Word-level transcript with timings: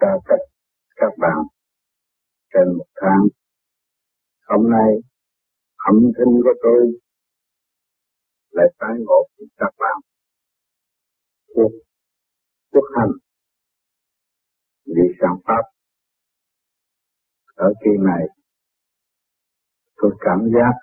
ta 0.00 0.08
cách 0.24 0.44
các 0.96 1.12
bạn 1.18 1.38
trên 2.52 2.78
một 2.78 2.86
tháng. 3.00 3.22
Hôm 4.48 4.70
nay, 4.70 4.90
âm 5.76 5.94
thanh 6.16 6.34
của 6.44 6.54
tôi 6.62 6.80
lại 8.50 8.66
tái 8.78 8.94
ngộ 8.98 9.28
với 9.38 9.46
các 9.56 9.74
bạn 9.78 10.00
cuộc 11.54 11.72
quốc 12.72 12.84
hành 12.96 13.10
đi 14.84 15.02
sang 15.20 15.38
Pháp. 15.46 15.62
Ở 17.54 17.72
kỳ 17.84 17.90
này, 18.04 18.24
tôi 19.96 20.10
cảm 20.20 20.38
giác 20.54 20.74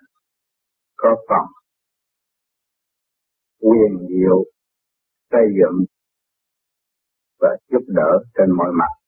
có 0.96 1.16
phần 1.30 1.46
quyền 3.60 4.08
diệu 4.10 4.44
xây 5.32 5.46
dựng 5.60 5.86
và 7.40 7.50
giúp 7.72 7.84
đỡ 7.88 8.24
trên 8.38 8.52
mọi 8.58 8.72
mặt. 8.80 9.07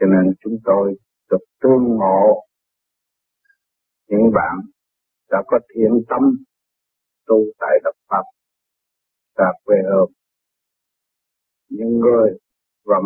Cho 0.00 0.06
nên 0.06 0.34
chúng 0.40 0.56
tôi 0.64 0.94
được 1.30 1.44
tương 1.60 1.84
ngộ 1.98 2.46
những 4.08 4.30
bạn 4.34 4.56
đã 5.30 5.38
có 5.46 5.58
thiện 5.74 5.90
tâm 6.08 6.22
tu 7.26 7.36
tại 7.58 7.70
Đập 7.84 7.94
Pháp 8.08 8.22
và 9.36 9.44
quê 9.64 9.76
hương. 9.90 10.12
Những 11.68 11.98
người 12.00 12.38
vẫn 12.84 13.04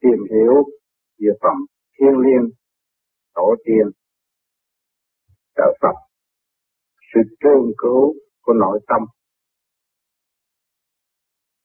tìm 0.00 0.18
hiểu 0.30 0.54
về 1.18 1.28
phẩm 1.42 1.56
thiên 1.98 2.12
liêng, 2.18 2.50
tổ 3.34 3.54
tiên 3.64 3.86
đạo 5.56 5.72
Phật, 5.80 5.96
sự 7.14 7.20
tương 7.40 7.72
cứu 7.78 8.14
của 8.40 8.52
nội 8.52 8.80
tâm 8.86 9.02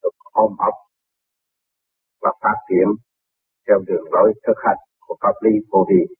được 0.03 0.09
ôm 0.31 0.51
ấp 0.57 0.73
và 2.21 2.31
phát 2.41 2.55
triển 2.69 3.06
theo 3.67 3.77
đường 3.87 4.05
lối 4.11 4.33
thực 4.47 4.57
hành 4.65 4.77
của 4.99 5.17
pháp 5.21 5.33
lý 5.41 5.51
vô 5.71 5.85
vi. 5.89 6.15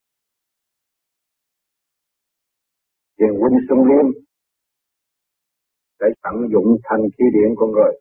Thiền 3.19 3.29
huynh 3.39 3.57
Xuân 3.69 3.79
Liêm 3.89 4.05
để 5.99 6.07
tận 6.23 6.35
dụng 6.53 6.77
thành 6.83 7.03
khí 7.17 7.25
điển 7.33 7.55
của 7.55 7.67
người, 7.67 7.93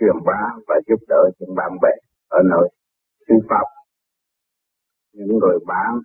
truyền 0.00 0.16
bá 0.26 0.40
và 0.66 0.74
giúp 0.88 1.00
đỡ 1.08 1.22
những 1.38 1.54
bạn 1.56 1.72
bè 1.82 1.94
ở 2.28 2.38
nơi 2.50 2.68
sư 3.28 3.34
pháp 3.48 3.66
những 5.12 5.38
người 5.38 5.58
bạn, 5.66 6.00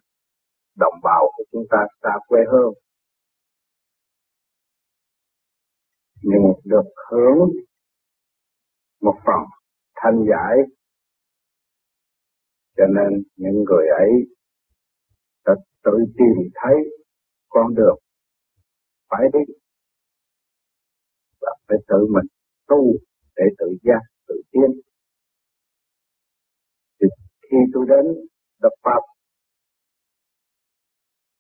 đồng 0.78 0.94
bào 1.04 1.32
của 1.38 1.44
chúng 1.52 1.64
ta 1.70 1.78
xa 2.04 2.10
quê 2.28 2.40
hương 2.52 2.74
nhưng 6.24 6.54
được 6.64 6.90
hướng 7.12 7.40
một 9.02 9.16
phần 9.26 9.42
thanh 9.96 10.26
giải 10.30 10.58
cho 12.78 12.86
nên 12.96 13.24
những 13.36 13.64
người 13.64 13.88
ấy 13.88 14.12
đã 15.46 15.54
tự 15.84 15.92
tìm 16.18 16.52
thấy 16.56 16.76
con 17.50 17.76
đường 17.76 18.00
phải 19.10 19.26
đi 19.34 19.54
và 21.42 21.52
phải 21.68 21.78
tự 21.88 22.06
mình 22.14 22.28
tu 22.68 22.94
để 23.36 23.44
tự 23.58 23.66
giác, 23.84 24.02
tự 24.28 24.42
tiến 24.52 24.82
thì 27.02 27.08
khi 27.42 27.58
tôi 27.74 27.86
đến 27.90 28.06
đập 28.62 28.72
pháp 28.84 29.02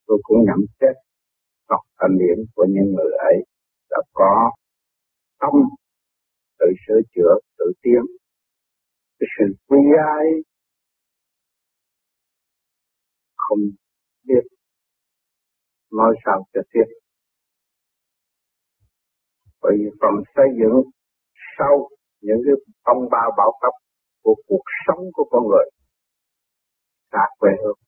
tôi 0.07 0.17
cũng 0.23 0.37
nhận 0.45 0.65
xét 0.79 0.95
học 1.69 1.81
tâm 1.99 2.11
điểm 2.17 2.45
của 2.55 2.65
những 2.69 2.95
người 2.95 3.11
ấy 3.17 3.35
đã 3.89 3.97
có 4.13 4.51
tâm 5.39 5.53
tự 6.59 6.65
sửa 6.87 7.01
chữa, 7.15 7.33
tự 7.57 7.65
tiến. 7.81 8.01
Cái 9.19 9.27
sự 9.37 9.53
quý 9.67 9.77
ai 10.07 10.25
không 13.47 13.59
biết 14.27 14.43
nói 15.91 16.15
sao 16.25 16.45
cho 16.53 16.61
tiếp 16.73 16.87
bởi 19.61 19.73
vì 19.79 19.89
phần 20.01 20.15
xây 20.35 20.45
dựng 20.59 20.77
sau 21.57 21.89
những 22.21 22.41
cái 22.45 22.55
phong 22.85 23.09
ba 23.11 23.23
bão 23.37 23.51
cấp 23.61 23.73
của 24.23 24.35
cuộc 24.47 24.63
sống 24.87 25.01
của 25.13 25.27
con 25.31 25.43
người 25.47 25.65
xa 27.11 27.25
quê 27.39 27.51
hương 27.63 27.83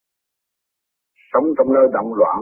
sống 1.36 1.48
trong 1.58 1.74
nơi 1.74 1.88
động 1.94 2.14
loạn, 2.14 2.40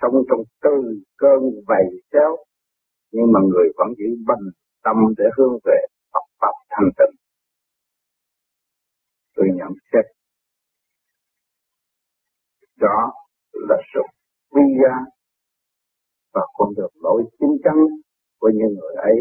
sống 0.00 0.14
trong 0.28 0.42
tư 0.62 0.74
cơn 1.18 1.40
vầy 1.68 1.84
xéo, 2.12 2.36
nhưng 3.12 3.32
mà 3.32 3.40
người 3.50 3.68
vẫn 3.78 3.88
giữ 3.98 4.08
bình 4.28 4.44
tâm 4.84 4.96
để 5.18 5.24
hướng 5.36 5.54
về 5.64 5.78
Phật 6.12 6.26
Pháp 6.40 6.54
thanh 6.70 6.90
tịnh. 6.98 7.14
Tôi 9.36 9.46
nhận 9.54 9.72
xét 9.92 10.04
đó 12.88 13.00
là 13.68 13.76
sự 13.94 14.02
quy 14.52 14.62
gia 14.80 14.94
và 16.34 16.42
con 16.56 16.68
đường 16.76 16.94
lối 17.04 17.20
chính 17.38 17.54
chắn 17.64 17.76
của 18.40 18.50
những 18.54 18.72
người 18.78 18.94
ấy. 19.10 19.16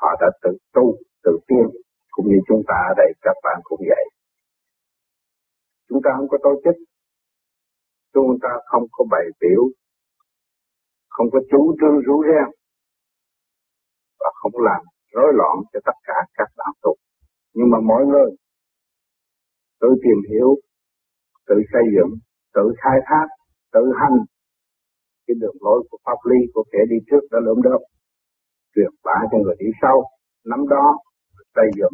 Họ 0.00 0.08
đã 0.20 0.28
tự 0.42 0.52
tu, 0.74 0.84
tự 1.24 1.32
tiên, 1.46 1.66
cũng 2.10 2.26
như 2.30 2.38
chúng 2.48 2.62
ta 2.68 2.74
ở 2.90 2.92
đây 2.96 3.10
các 3.20 3.36
bạn 3.44 3.60
cũng 3.64 3.80
vậy. 3.88 4.04
Chúng 5.88 6.00
ta 6.04 6.10
không 6.16 6.28
có 6.28 6.38
tổ 6.42 6.52
chức, 6.64 6.76
chúng 8.14 8.38
ta 8.42 8.48
không 8.70 8.82
có 8.92 9.04
bày 9.10 9.26
biểu, 9.40 9.62
không 11.08 11.26
có 11.32 11.38
chủ 11.50 11.76
trương 11.80 11.96
rủ 12.06 12.22
ren, 12.28 12.48
và 14.20 14.30
không 14.34 14.52
làm 14.68 14.82
rối 15.12 15.32
loạn 15.38 15.56
cho 15.72 15.80
tất 15.84 15.96
cả 16.02 16.18
các 16.34 16.48
bạn 16.56 16.72
tu. 16.82 16.94
Nhưng 17.54 17.70
mà 17.70 17.78
mọi 17.80 18.06
người 18.06 18.30
tự 19.80 19.88
tìm 20.04 20.18
hiểu, 20.30 20.50
tự 21.46 21.54
xây 21.72 21.82
dựng, 21.94 22.12
tự 22.54 22.72
khai 22.82 22.98
thác, 23.06 23.26
tự 23.72 23.80
hành. 24.00 24.16
Cái 25.26 25.34
đường 25.40 25.56
lối 25.60 25.82
của 25.90 25.98
pháp 26.04 26.18
lý 26.30 26.36
của 26.54 26.64
kẻ 26.72 26.78
đi 26.90 26.96
trước 27.10 27.22
đã 27.30 27.38
lượm 27.46 27.62
được 27.62 27.82
truyền 28.74 28.92
bá 29.04 29.18
cho 29.30 29.38
người 29.38 29.54
đi 29.58 29.66
sau. 29.82 30.04
Nắm 30.44 30.68
đó 30.68 30.98
xây 31.54 31.70
dựng 31.78 31.92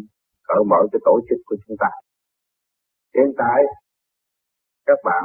cởi 0.48 0.64
mở 0.70 0.76
cái 0.92 1.00
tổ 1.04 1.20
chức 1.28 1.38
của 1.46 1.56
chúng 1.66 1.76
ta. 1.80 1.88
Hiện 3.14 3.32
tại 3.38 3.62
các 4.86 4.98
bạn 5.04 5.24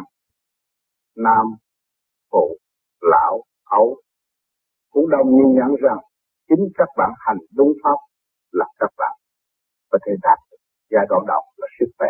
nam 1.16 1.46
phụ 2.32 2.58
lão 3.02 3.44
ấu 3.64 4.02
cũng 4.90 5.10
đồng 5.10 5.28
nhìn 5.30 5.56
nhận 5.56 5.76
rằng 5.82 6.00
chính 6.50 6.64
các 6.76 6.90
bạn 6.98 7.12
hành 7.20 7.38
đúng 7.56 7.74
pháp 7.84 8.00
là 8.52 8.66
các 8.80 8.92
bạn 8.98 9.16
có 9.90 10.00
thể 10.06 10.14
đạt 10.22 10.40
giai 10.92 11.06
đoạn 11.10 11.22
đầu 11.28 11.42
là 11.58 11.68
sức 11.80 11.86
khỏe. 11.98 12.10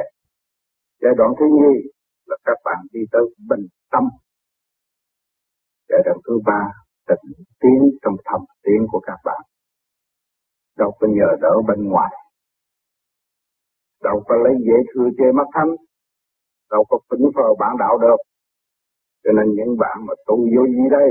Giai 1.02 1.14
đoạn 1.18 1.32
thứ 1.40 1.46
nhì 1.46 1.90
là 2.30 2.38
các 2.44 2.58
bạn 2.66 2.80
đi 2.94 3.00
tới 3.12 3.22
bình 3.50 3.66
tâm. 3.92 4.04
Giai 5.90 6.02
đoạn 6.06 6.18
thứ 6.28 6.34
ba, 6.46 6.62
tịnh 7.08 7.34
tiến 7.62 7.80
trong 8.02 8.16
thầm 8.26 8.42
tiến 8.64 8.82
của 8.92 9.02
các 9.08 9.20
bạn. 9.26 9.42
Đâu 10.78 10.92
có 11.00 11.08
nhờ 11.08 11.30
đỡ 11.42 11.54
bên 11.68 11.90
ngoài. 11.90 12.12
Đâu 14.04 14.24
có 14.28 14.36
lấy 14.44 14.54
dễ 14.66 14.78
thưa 14.94 15.08
chê 15.18 15.32
mắt 15.38 15.48
thánh. 15.54 15.72
Đâu 16.72 16.84
có 16.90 17.00
phỉnh 17.10 17.26
phờ 17.36 17.48
bản 17.60 17.76
đạo 17.80 17.98
được. 17.98 18.20
Cho 19.24 19.32
nên 19.38 19.56
những 19.56 19.78
bạn 19.80 19.98
mà 20.08 20.14
tu 20.28 20.38
vô 20.38 20.64
gì 20.68 20.86
đây? 20.92 21.10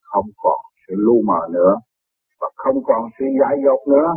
Không 0.00 0.26
còn 0.36 0.60
sự 0.86 0.94
lu 0.96 1.22
mờ 1.26 1.40
nữa. 1.50 1.74
Và 2.40 2.48
không 2.56 2.84
còn 2.84 3.02
sự 3.18 3.24
giải 3.40 3.56
dột 3.64 3.88
nữa. 3.88 4.08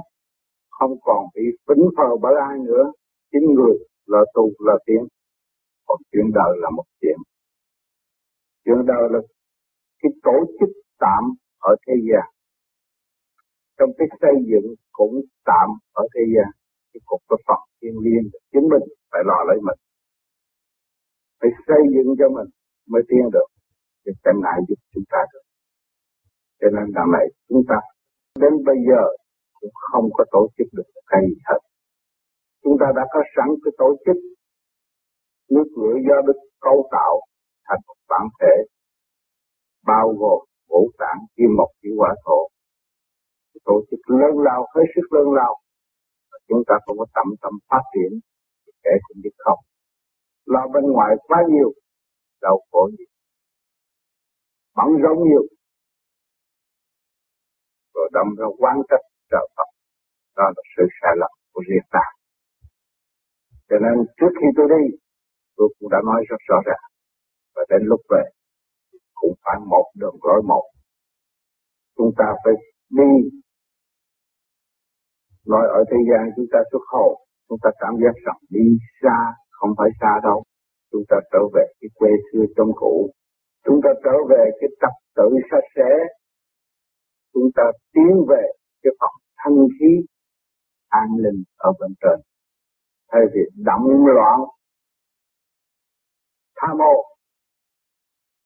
Không 0.69 0.91
còn 1.01 1.25
bị 1.35 1.41
phỉnh 1.67 1.83
phờ 1.97 2.09
bởi 2.21 2.33
ai 2.49 2.57
nữa. 2.59 2.91
Chính 3.31 3.45
người 3.55 3.75
là 4.05 4.19
tu, 4.33 4.49
là 4.59 4.73
tiến 4.85 5.01
còn 5.87 5.99
chuyện 6.11 6.27
đời 6.39 6.53
là 6.63 6.69
một 6.77 6.87
chuyện. 7.01 7.19
Chuyện 8.65 8.79
đời 8.91 9.03
là 9.13 9.19
cái 9.99 10.11
tổ 10.25 10.37
chức 10.59 10.69
tạm 11.03 11.23
ở 11.69 11.75
thế 11.87 11.93
gian. 12.07 12.25
Trong 13.77 13.89
cái 13.97 14.07
xây 14.21 14.35
dựng 14.49 14.67
cũng 14.91 15.15
tạm 15.45 15.67
ở 16.01 16.03
thế 16.13 16.23
gian, 16.33 16.49
cái 16.93 17.01
cục 17.05 17.21
của 17.27 17.37
Phật 17.47 17.61
thiên 17.81 17.95
liên 18.05 18.23
chính 18.51 18.65
mình 18.71 18.85
phải 19.11 19.21
lo 19.29 19.39
lấy 19.47 19.57
mình. 19.67 19.79
Phải 21.39 21.51
xây 21.67 21.81
dựng 21.93 22.09
cho 22.19 22.27
mình 22.37 22.49
mới 22.91 23.01
tiến 23.09 23.23
được 23.33 23.49
thì 24.05 24.11
sẽ 24.23 24.31
ngại 24.43 24.59
giúp 24.67 24.79
chúng 24.93 25.07
ta 25.13 25.21
được. 25.33 25.45
Cho 26.59 26.67
nên 26.75 26.85
đằng 26.95 27.11
này 27.17 27.25
chúng 27.49 27.63
ta, 27.69 27.79
đến 28.41 28.53
bây 28.65 28.77
giờ 28.89 29.01
cũng 29.59 29.73
không 29.91 30.07
có 30.17 30.23
tổ 30.31 30.43
chức 30.57 30.67
được 30.77 30.87
cái 31.11 31.21
gì 31.27 31.37
hết. 31.49 31.59
Chúng 32.63 32.77
ta 32.81 32.87
đã 32.95 33.03
có 33.13 33.19
sẵn 33.35 33.47
cái 33.63 33.71
tổ 33.77 33.89
chức 34.05 34.17
nước 35.49 35.67
lửa 35.81 35.95
do 36.07 36.17
đức 36.27 36.39
cấu 36.59 36.89
tạo 36.91 37.21
thành 37.67 37.79
một 37.87 37.99
bản 38.09 38.27
thể 38.39 38.55
bao 39.85 40.07
gồm 40.19 40.39
ngũ 40.67 40.91
tạng 40.97 41.19
kim 41.35 41.49
mộc 41.57 41.69
thủy 41.81 41.91
hỏa 41.97 42.15
thổ. 42.25 42.39
Tổ 43.65 43.81
chức 43.91 43.99
lớn 44.19 44.33
lao 44.47 44.61
hết 44.75 44.85
sức 44.95 45.07
lớn 45.15 45.27
lao. 45.37 45.53
Chúng 46.47 46.63
ta 46.67 46.75
không 46.85 46.97
có 46.97 47.05
tâm 47.15 47.27
tâm 47.41 47.53
phát 47.69 47.83
triển 47.93 48.19
thì 48.65 48.71
kẻ 48.83 48.91
cũng 49.07 49.17
biết 49.23 49.35
không. 49.37 49.59
Lo 50.45 50.67
bên 50.73 50.83
ngoài 50.91 51.15
quá 51.27 51.39
nhiều 51.49 51.71
đau 52.41 52.59
khổ 52.71 52.89
nhiều. 52.97 53.11
Bận 54.75 55.01
rộn 55.01 55.17
nhiều. 55.27 55.43
Rồi 57.93 58.09
đâm 58.13 58.27
ra 58.39 58.45
quan 58.59 58.77
trách 58.89 59.05
trợ 59.31 59.47
Phật. 59.55 59.69
Đó 60.37 60.43
là 60.55 60.61
sự 60.77 60.83
sai 61.01 61.13
lầm 61.19 61.31
của 61.53 61.61
riêng 61.67 61.87
ta. 61.91 62.05
Cho 63.69 63.77
nên 63.85 64.05
trước 64.17 64.33
khi 64.39 64.47
tôi 64.57 64.67
đi, 64.75 64.97
tôi 65.57 65.67
cũng 65.79 65.89
đã 65.89 65.99
nói 66.05 66.23
rất 66.29 66.41
rõ 66.49 66.57
ràng. 66.65 66.85
Và 67.55 67.63
đến 67.69 67.81
lúc 67.91 68.01
về, 68.09 68.23
cũng 69.13 69.33
phải 69.43 69.57
một 69.65 69.85
đường 69.95 70.17
lối 70.23 70.41
một. 70.47 70.65
Chúng 71.97 72.11
ta 72.17 72.25
phải 72.43 72.53
đi. 72.89 73.13
Nói 75.45 75.67
ở 75.67 75.83
thế 75.91 75.97
gian 76.09 76.23
chúng 76.35 76.45
ta 76.53 76.59
xuất 76.71 76.83
hồn, 76.91 77.13
chúng 77.49 77.59
ta 77.63 77.69
cảm 77.79 77.93
giác 78.03 78.15
rằng 78.25 78.39
đi 78.49 78.67
xa, 79.01 79.17
không 79.49 79.69
phải 79.77 79.89
xa 80.01 80.19
đâu. 80.23 80.43
Chúng 80.91 81.03
ta 81.09 81.17
trở 81.31 81.39
về 81.53 81.65
cái 81.79 81.89
quê 81.95 82.09
xưa 82.31 82.45
trong 82.57 82.71
cũ. 82.75 83.09
Chúng 83.65 83.79
ta 83.83 83.89
trở 84.03 84.15
về 84.29 84.43
cái 84.59 84.69
tập 84.81 84.93
tự 85.15 85.29
sạch 85.51 85.67
sẽ. 85.75 85.89
Chúng 87.33 87.49
ta 87.55 87.63
tiến 87.93 88.25
về 88.29 88.43
cái 88.83 88.91
phần 88.99 89.13
thanh 89.37 89.67
khí 89.79 90.05
an 90.89 91.07
ninh 91.23 91.43
ở 91.57 91.71
bên 91.79 91.91
trên 92.01 92.27
thay 93.11 93.21
vì 93.33 93.41
động 93.65 94.05
loạn 94.15 94.39
tham 96.59 96.77
ô 96.77 96.95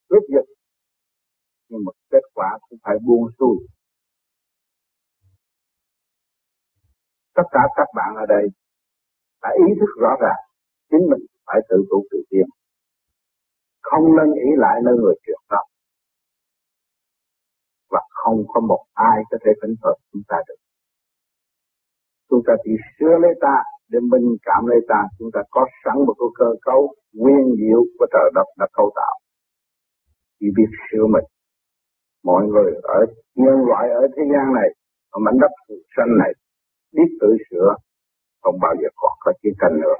cướp 0.10 0.24
giật 0.34 0.48
nhưng 1.70 1.82
mà 1.86 1.92
kết 2.12 2.26
quả 2.34 2.58
cũng 2.70 2.80
phải 2.84 2.96
buông 3.06 3.26
xuôi. 3.40 3.58
Tất 7.36 7.44
cả 7.52 7.60
các 7.76 7.88
bạn 7.96 8.16
ở 8.16 8.26
đây 8.30 8.46
đã 9.42 9.50
ý 9.68 9.74
thức 9.80 9.92
rõ 10.02 10.14
ràng 10.22 10.42
chính 10.90 11.04
mình 11.12 11.26
phải 11.46 11.60
tự 11.70 11.78
tu 11.90 12.04
tự 12.12 12.24
tiên 12.30 12.48
không 13.82 14.06
nên 14.18 14.34
ý 14.34 14.50
lại 14.58 14.82
nơi 14.86 14.96
người 15.02 15.16
truyền 15.26 15.42
pháp 15.50 15.66
và 17.90 18.02
không 18.10 18.44
có 18.48 18.62
một 18.62 18.86
ai 18.94 19.18
có 19.30 19.38
thể 19.46 19.52
phấn 19.62 19.76
hợp 19.84 19.96
chúng 20.12 20.22
ta 20.28 20.38
được. 20.48 20.56
Chúng 22.30 22.42
ta 22.48 22.54
chỉ 22.64 22.72
sửa 23.00 23.16
lấy 23.22 23.34
ta 23.42 23.58
để 23.92 24.00
mình 24.12 24.26
cảm 24.48 24.62
lấy 24.66 24.80
ta 24.88 25.02
chúng 25.20 25.30
ta 25.34 25.42
có 25.50 25.66
sẵn 25.84 25.98
một 26.08 26.16
cái 26.20 26.32
cơ 26.40 26.50
cấu 26.62 26.82
nguyên 27.14 27.46
diệu 27.60 27.82
của 27.98 28.08
trời 28.14 28.32
đất 28.36 28.48
đã 28.60 28.68
cấu 28.74 28.92
tạo. 28.96 29.16
Chỉ 30.40 30.48
biết 30.58 30.70
sửa 30.86 31.06
mình. 31.14 31.28
Mọi 32.24 32.44
người 32.52 32.72
ở 32.84 33.00
nhân 33.36 33.58
loại 33.70 33.90
ở 33.90 34.08
thế 34.16 34.24
gian 34.32 34.54
này, 34.54 34.70
ở 35.10 35.18
mảnh 35.26 35.38
đất 35.42 35.52
xanh 35.98 36.12
này, 36.20 36.32
biết 36.96 37.10
tự 37.22 37.28
sửa, 37.50 37.76
không 38.42 38.58
bao 38.62 38.74
giờ 38.82 38.88
còn 38.96 39.14
có 39.20 39.32
chiến 39.42 39.54
tranh 39.62 39.76
nữa. 39.82 39.98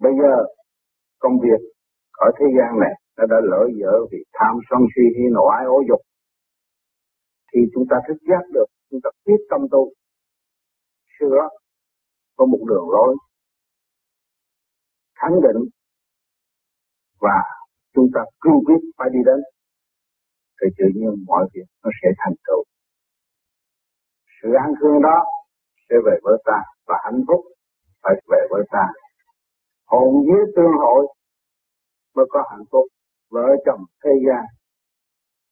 Bây 0.00 0.12
giờ, 0.20 0.34
công 1.18 1.36
việc 1.44 1.60
ở 2.18 2.30
thế 2.38 2.46
gian 2.56 2.80
này 2.80 2.94
nó 3.16 3.24
đã 3.26 3.36
lỡ 3.50 3.62
dở 3.80 3.94
vì 4.12 4.18
tham 4.32 4.54
sân 4.70 4.80
si 4.94 5.02
hi 5.16 5.24
nộ 5.32 5.44
ái 5.46 5.64
ố 5.64 5.82
dục. 5.88 6.00
Thì 7.52 7.60
chúng 7.74 7.84
ta 7.90 7.96
thức 8.08 8.18
giác 8.30 8.44
được, 8.52 8.68
chúng 8.90 9.00
ta 9.04 9.10
quyết 9.24 9.40
tâm 9.50 9.60
tu, 9.70 9.92
sửa 11.18 11.40
có 12.40 12.46
một 12.46 12.62
đường 12.68 12.88
lối 12.90 13.16
khẳng 15.20 15.38
định 15.46 15.60
và 17.20 17.38
chúng 17.94 18.06
ta 18.14 18.20
cương 18.40 18.60
quyết 18.66 18.80
phải 18.98 19.08
đi 19.12 19.18
đến, 19.26 19.40
thì 20.60 20.66
tự 20.78 20.84
nhiên 20.94 21.24
mọi 21.26 21.44
việc 21.54 21.68
nó 21.82 21.90
sẽ 22.02 22.08
thành 22.18 22.34
tựu. 22.46 22.64
Sự 24.42 24.48
an 24.64 24.72
thương 24.80 25.02
đó 25.02 25.16
sẽ 25.88 25.96
về 26.06 26.16
với 26.22 26.42
ta 26.44 26.58
và 26.86 26.94
hạnh 27.04 27.20
phúc 27.28 27.40
phải 28.02 28.14
về 28.30 28.40
với 28.50 28.62
ta. 28.70 28.86
Hồn 29.86 30.14
vía 30.26 30.44
tương 30.56 30.76
hội 30.78 31.06
mới 32.14 32.26
có 32.30 32.42
hạnh 32.50 32.64
phúc. 32.72 32.86
Vợ 33.30 33.46
chồng 33.66 33.84
thế 34.04 34.10
gian 34.26 34.44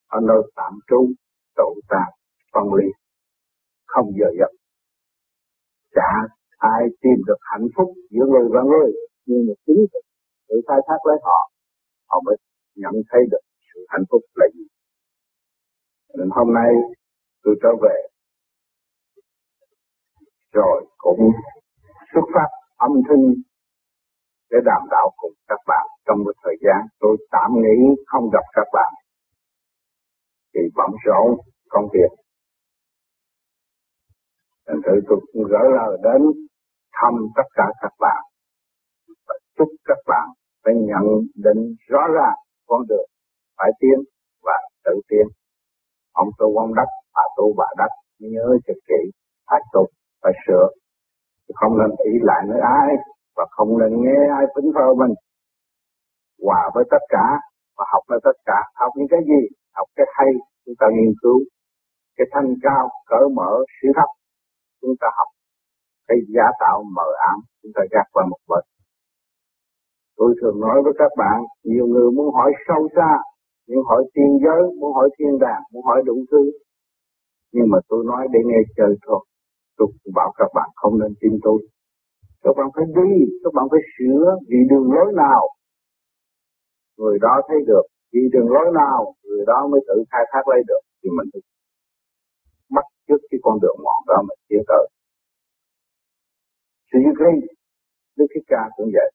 ở 0.07 0.19
nơi 0.29 0.43
tạm 0.57 0.73
trú 0.87 1.13
tụ 1.57 1.81
ta 1.89 2.05
phân 2.53 2.65
ly, 2.75 2.89
không 3.87 4.07
giờ 4.19 4.27
giấc. 4.39 4.53
Chả 5.95 6.38
ai 6.59 6.83
tìm 7.01 7.19
được 7.27 7.41
hạnh 7.41 7.69
phúc 7.77 7.89
giữa 8.11 8.27
người 8.33 8.47
và 8.55 8.63
người, 8.71 8.91
nhưng 9.27 9.47
mà 9.47 9.55
chính 9.67 9.87
tự 10.49 10.57
khai 10.69 10.81
thác 10.87 11.01
lấy 11.07 11.17
họ 11.23 11.51
họ 12.11 12.21
mới 12.25 12.37
nhận 12.75 12.95
thấy 13.11 13.21
được 13.31 13.45
sự 13.75 13.81
hạnh 13.89 14.05
phúc 14.11 14.23
là 14.35 14.47
gì. 14.55 14.65
Nên 16.19 16.29
hôm 16.31 16.55
nay 16.55 16.71
tôi 17.43 17.55
trở 17.63 17.69
về, 17.83 17.97
rồi 20.53 20.87
cũng 20.99 21.21
xuất 22.15 22.27
phát 22.35 22.49
âm 22.77 22.93
thanh 23.09 23.25
để 24.51 24.59
đàm 24.65 24.83
đạo 24.91 25.11
cùng 25.17 25.33
các 25.49 25.61
bạn 25.67 25.87
trong 26.07 26.19
một 26.25 26.33
thời 26.45 26.57
gian. 26.65 26.87
Tôi 27.01 27.17
tạm 27.31 27.51
nghỉ 27.55 27.79
không 28.07 28.31
gặp 28.33 28.45
các 28.53 28.69
bạn, 28.73 28.93
thì 30.55 30.61
bận 30.75 30.91
rộn 31.05 31.39
công 31.69 31.89
việc. 31.93 32.28
Thành 34.69 34.81
thử 34.87 34.95
tôi 35.09 35.19
cũng 35.33 35.43
gỡ 35.53 35.63
lời 35.77 35.99
đến 36.03 36.23
thăm 36.93 37.15
tất 37.37 37.49
cả 37.55 37.67
các 37.83 37.93
bạn 38.01 38.23
và 39.29 39.35
chúc 39.59 39.69
các 39.85 39.99
bạn 40.07 40.29
phải 40.65 40.75
nhận 40.75 41.07
định 41.45 41.75
rõ 41.89 42.01
ràng 42.15 42.37
con 42.67 42.81
đường 42.89 43.09
phải 43.59 43.71
tiến 43.81 43.99
và 44.43 44.57
tự 44.85 45.01
tiến. 45.09 45.27
Ông 46.13 46.29
tu 46.39 46.59
ông 46.59 46.75
đất, 46.75 46.89
bà 47.15 47.23
tu 47.37 47.55
bà 47.57 47.67
đất, 47.77 47.93
nhớ 48.19 48.47
trực 48.67 48.77
kỹ, 48.89 49.01
phải 49.51 49.61
tu, 49.73 49.87
phải 50.23 50.33
sửa. 50.47 50.69
Không 51.55 51.79
nên 51.79 51.91
ý 52.05 52.13
lại 52.23 52.43
nơi 52.49 52.61
ai 52.61 52.95
và 53.37 53.47
không 53.51 53.79
nên 53.79 54.03
nghe 54.03 54.21
ai 54.39 54.45
phấn 54.55 54.65
phơ 54.75 54.95
mình. 54.95 55.15
Hòa 56.45 56.71
với 56.75 56.85
tất 56.91 57.03
cả 57.09 57.27
và 57.77 57.85
học 57.93 58.03
với 58.09 58.19
tất 58.25 58.37
cả. 58.45 58.59
Học 58.75 58.93
những 58.97 59.09
cái 59.11 59.21
gì? 59.21 59.41
Học 59.75 59.89
cái 59.97 60.07
hay, 60.15 60.29
chúng 60.67 60.75
ta 60.79 60.87
nghiên 60.93 61.13
cứu. 61.23 61.39
Cái 62.17 62.27
thanh 62.33 62.55
cao, 62.63 62.89
cởi 63.07 63.29
mở, 63.37 63.51
sự 63.83 63.89
thấp 63.97 64.09
chúng 64.81 64.95
ta 65.01 65.09
học 65.19 65.29
cái 66.09 66.19
giả 66.35 66.47
tạo 66.61 66.85
mờ 66.97 67.09
ám, 67.31 67.39
chúng 67.63 67.73
ta 67.75 67.83
gạt 67.91 68.07
qua 68.13 68.27
một 68.31 68.43
bên. 68.49 68.65
Tôi 70.17 70.35
thường 70.41 70.61
nói 70.61 70.77
với 70.85 70.93
các 70.99 71.13
bạn, 71.17 71.39
nhiều 71.65 71.87
người 71.87 72.11
muốn 72.11 72.35
hỏi 72.35 72.53
sâu 72.69 72.89
xa, 72.97 73.13
muốn 73.69 73.85
hỏi 73.89 74.03
tiên 74.15 74.39
giới, 74.45 74.63
muốn 74.81 74.93
hỏi 74.95 75.09
thiên 75.19 75.39
đàng, 75.41 75.63
muốn 75.73 75.85
hỏi 75.85 76.03
đủ 76.07 76.17
thứ. 76.31 76.43
Nhưng 77.53 77.67
mà 77.73 77.79
tôi 77.89 78.05
nói 78.07 78.27
để 78.33 78.41
nghe 78.45 78.61
chơi 78.77 78.95
thôi 79.07 79.25
tôi 79.79 79.89
bảo 80.15 80.33
các 80.39 80.51
bạn 80.55 80.69
không 80.75 80.99
nên 81.01 81.13
tin 81.21 81.33
tôi. 81.43 81.59
Các 82.43 82.53
bạn 82.57 82.69
phải 82.75 82.85
đi, 82.99 83.11
các 83.45 83.53
bạn 83.55 83.67
phải 83.71 83.81
sửa 83.95 84.25
vì 84.49 84.59
đường 84.71 84.93
lối 84.95 85.13
nào. 85.17 85.43
Người 86.99 87.19
đó 87.21 87.35
thấy 87.49 87.59
được, 87.67 87.85
vì 88.13 88.21
đường 88.33 88.49
lối 88.55 88.67
nào, 88.75 89.15
người 89.25 89.45
đó 89.47 89.69
mới 89.71 89.81
tự 89.89 90.05
khai 90.11 90.25
thác 90.33 90.49
lấy 90.49 90.61
được. 90.69 90.83
Thì 91.03 91.09
mình 91.17 91.29
bắt 92.75 92.85
trước 93.09 93.21
cái 93.31 93.39
con 93.43 93.59
đường 93.63 93.78
mòn 94.51 94.65
đó 94.69 94.79
mình. 94.81 94.91
Sự 96.93 96.99
như 97.05 97.13
thế, 97.19 97.31
Đức 98.17 98.27
Thích 98.35 98.47
Ca 98.47 98.63
cũng 98.77 98.91
vậy. 98.93 99.11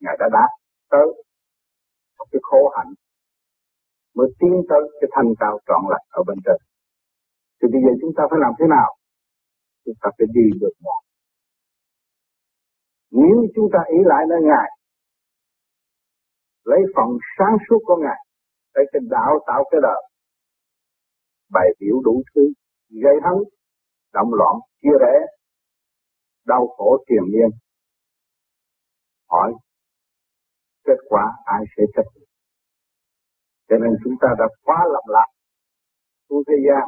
Ngài 0.00 0.16
đã 0.20 0.26
đạt 0.32 0.50
tới 0.90 1.06
một 2.18 2.26
cái 2.32 2.40
khổ 2.42 2.72
hạnh 2.76 2.92
mới 4.16 4.28
tiến 4.38 4.54
tới 4.70 4.82
cái 5.00 5.08
thanh 5.14 5.30
cao 5.40 5.58
trọn 5.66 5.80
lành 5.92 6.06
ở 6.10 6.22
bên 6.26 6.38
trên. 6.44 6.58
Thì 7.58 7.68
bây 7.72 7.80
giờ 7.84 7.92
chúng 8.00 8.12
ta 8.16 8.22
phải 8.30 8.38
làm 8.42 8.52
thế 8.58 8.66
nào? 8.76 8.90
Chúng 9.84 9.94
ta 10.02 10.08
phải 10.18 10.26
đi 10.36 10.46
được 10.60 10.74
một. 10.80 11.00
Nếu 13.10 13.36
chúng 13.54 13.68
ta 13.72 13.78
ý 13.96 13.98
lại 14.04 14.22
nơi 14.28 14.40
Ngài, 14.50 14.68
lấy 16.64 16.80
phần 16.96 17.08
sáng 17.38 17.56
suốt 17.68 17.80
của 17.86 17.96
Ngài, 18.04 18.20
để 18.74 18.82
cái 18.92 19.02
đạo 19.10 19.32
tạo 19.46 19.64
cái 19.70 19.80
đời, 19.82 20.02
bày 21.50 21.68
biểu 21.80 21.96
đủ 22.04 22.22
thứ 22.34 22.42
gây 23.04 23.16
hấn 23.24 23.38
động 24.12 24.34
loạn, 24.34 24.54
chia 24.82 24.96
rẽ, 25.00 25.14
đau 26.46 26.66
khổ 26.76 27.04
triền 27.08 27.24
miên. 27.32 27.50
Hỏi, 29.30 29.52
kết 30.84 30.98
quả 31.08 31.24
ai 31.44 31.64
sẽ 31.76 31.82
chấp 31.94 32.02
cho 33.72 33.78
nên 33.82 33.92
chúng 34.04 34.16
ta 34.22 34.28
đã 34.38 34.46
quá 34.62 34.78
lầm 34.92 35.04
lạc 35.06 35.28
tu 36.28 36.36
thế 36.48 36.54
gian. 36.66 36.84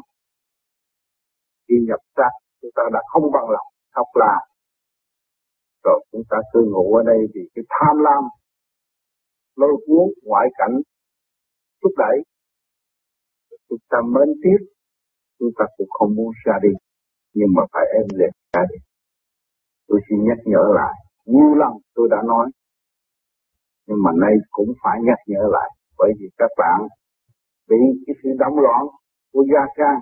Khi 1.69 1.75
nhập 1.89 2.01
xác 2.17 2.33
chúng 2.61 2.71
ta 2.75 2.83
đã 2.93 3.01
không 3.13 3.23
bằng 3.33 3.49
lòng 3.51 3.69
học 3.95 4.07
là 4.15 4.35
rồi 5.85 6.05
chúng 6.13 6.23
ta 6.31 6.37
cứ 6.53 6.61
ngủ 6.73 6.95
ở 6.95 7.03
đây 7.07 7.19
vì 7.35 7.41
cái 7.55 7.65
tham 7.69 7.97
lam, 8.07 8.25
lôi 9.57 9.75
cuốn 9.87 10.05
ngoại 10.23 10.49
cảnh 10.59 10.75
thúc 11.83 11.93
đẩy. 11.99 12.17
Chúng 13.69 13.79
ta 13.91 13.99
mến 14.15 14.29
tiếc 14.43 14.61
chúng 15.39 15.51
ta 15.59 15.65
cũng 15.77 15.89
không 15.91 16.15
muốn 16.17 16.31
ra 16.45 16.55
đi 16.63 16.73
nhưng 17.35 17.49
mà 17.57 17.63
phải 17.73 17.85
em 17.99 18.07
lệ 18.19 18.27
ra 18.53 18.63
đi 18.71 18.79
tôi 19.89 20.01
xin 20.09 20.19
nhắc 20.29 20.39
nhở 20.45 20.65
lại 20.75 20.95
nhiều 21.27 21.55
lần 21.55 21.73
tôi 21.95 22.09
đã 22.11 22.23
nói. 22.27 22.47
Nhưng 23.87 23.99
mà 24.05 24.11
nay 24.23 24.35
cũng 24.51 24.73
phải 24.83 24.99
nhắc 25.07 25.19
nhở 25.27 25.43
lại 25.53 25.71
bởi 25.99 26.13
vì 26.19 26.27
các 26.39 26.51
bạn 26.59 26.89
bị 27.69 27.77
cái 28.07 28.15
sự 28.23 28.29
đóng 28.39 28.59
loạn 28.59 28.83
của 29.33 29.45
gia 29.53 29.65
ca, 29.77 29.93